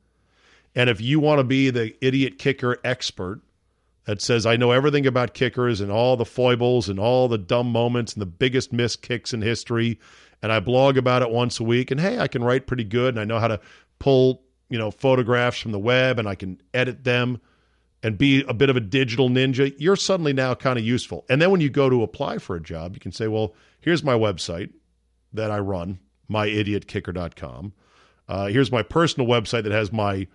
[0.74, 3.40] And if you want to be the idiot kicker expert
[4.04, 7.72] that says, I know everything about kickers and all the foibles and all the dumb
[7.72, 9.98] moments and the biggest missed kicks in history,
[10.45, 13.14] and I blog about it once a week, and hey, I can write pretty good
[13.14, 13.59] and I know how to
[13.99, 17.40] pull, you know, photographs from the web and I can edit them
[18.03, 21.24] and be a bit of a digital ninja, you're suddenly now kind of useful.
[21.30, 24.05] And then when you go to apply for a job, you can say, well, here's
[24.05, 24.70] my website
[25.32, 25.99] that I run,
[26.30, 27.72] myidiotkicker.com.
[28.28, 30.26] Uh, here's my personal website that has my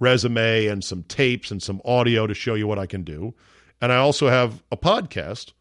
[0.00, 3.34] resume and some tapes and some audio to show you what I can do.
[3.82, 5.52] And I also have a podcast.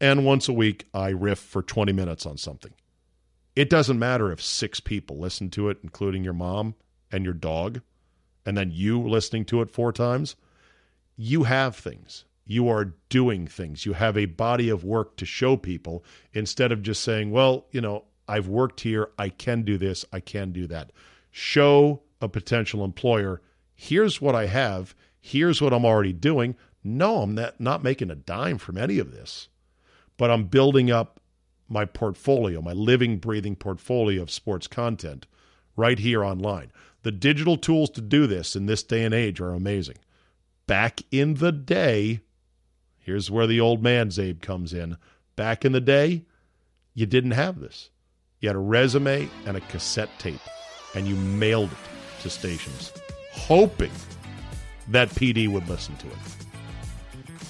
[0.00, 2.72] And once a week, I riff for 20 minutes on something.
[3.56, 6.74] It doesn't matter if six people listen to it, including your mom
[7.12, 7.80] and your dog,
[8.44, 10.36] and then you listening to it four times
[11.16, 12.24] you have things.
[12.46, 13.86] You are doing things.
[13.86, 17.80] You have a body of work to show people instead of just saying, well, you
[17.80, 19.10] know, I've worked here.
[19.18, 20.04] I can do this.
[20.12, 20.90] I can do that.
[21.30, 23.40] Show a potential employer,
[23.74, 24.94] here's what I have.
[25.20, 26.54] Here's what I'm already doing.
[26.82, 29.48] No, I'm not, not making a dime from any of this,
[30.16, 31.20] but I'm building up
[31.68, 35.26] my portfolio, my living, breathing portfolio of sports content
[35.76, 36.72] right here online.
[37.02, 39.96] The digital tools to do this in this day and age are amazing
[40.66, 42.20] back in the day,
[42.98, 44.96] here's where the old man Czabe comes in.
[45.36, 46.24] Back in the day,
[46.94, 47.90] you didn't have this.
[48.40, 50.40] You had a resume and a cassette tape,
[50.94, 52.92] and you mailed it to stations,
[53.32, 53.90] hoping
[54.88, 56.43] that PD would listen to it.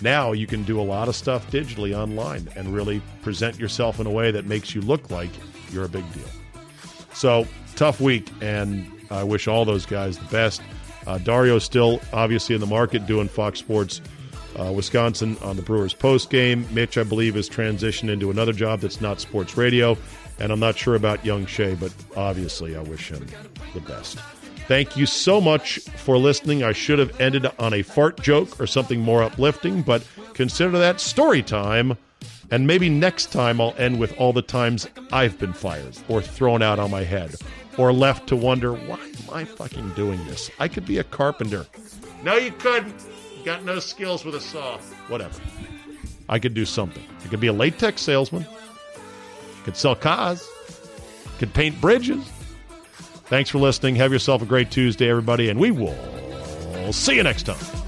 [0.04, 4.06] Now you can do a lot of stuff digitally online and really present yourself in
[4.06, 5.30] a way that makes you look like
[5.72, 6.28] you're a big deal.
[7.14, 10.60] So, tough week, and I wish all those guys the best.
[11.06, 14.02] Uh, Dario's still obviously in the market doing Fox Sports
[14.58, 16.66] uh, Wisconsin on the Brewers post game.
[16.70, 19.96] Mitch, I believe, has transitioned into another job that's not sports radio.
[20.38, 23.26] And I'm not sure about young Shea, but obviously I wish him
[23.72, 24.18] the best.
[24.66, 26.62] Thank you so much for listening.
[26.62, 31.00] I should have ended on a fart joke or something more uplifting, but consider that
[31.00, 31.98] story time.
[32.50, 36.62] And maybe next time I'll end with all the times I've been fired or thrown
[36.62, 37.34] out on my head
[37.76, 40.50] or left to wonder, why am I fucking doing this?
[40.58, 41.66] I could be a carpenter.
[42.22, 42.94] No, you couldn't.
[43.36, 44.78] You got no skills with a saw.
[45.08, 45.40] Whatever.
[46.28, 47.02] I could do something.
[47.22, 48.46] I could be a latex salesman.
[48.96, 50.48] I could sell cars.
[51.26, 52.30] I could paint bridges.
[53.26, 53.96] Thanks for listening.
[53.96, 55.94] Have yourself a great Tuesday, everybody, and we will
[56.92, 57.83] see you next time.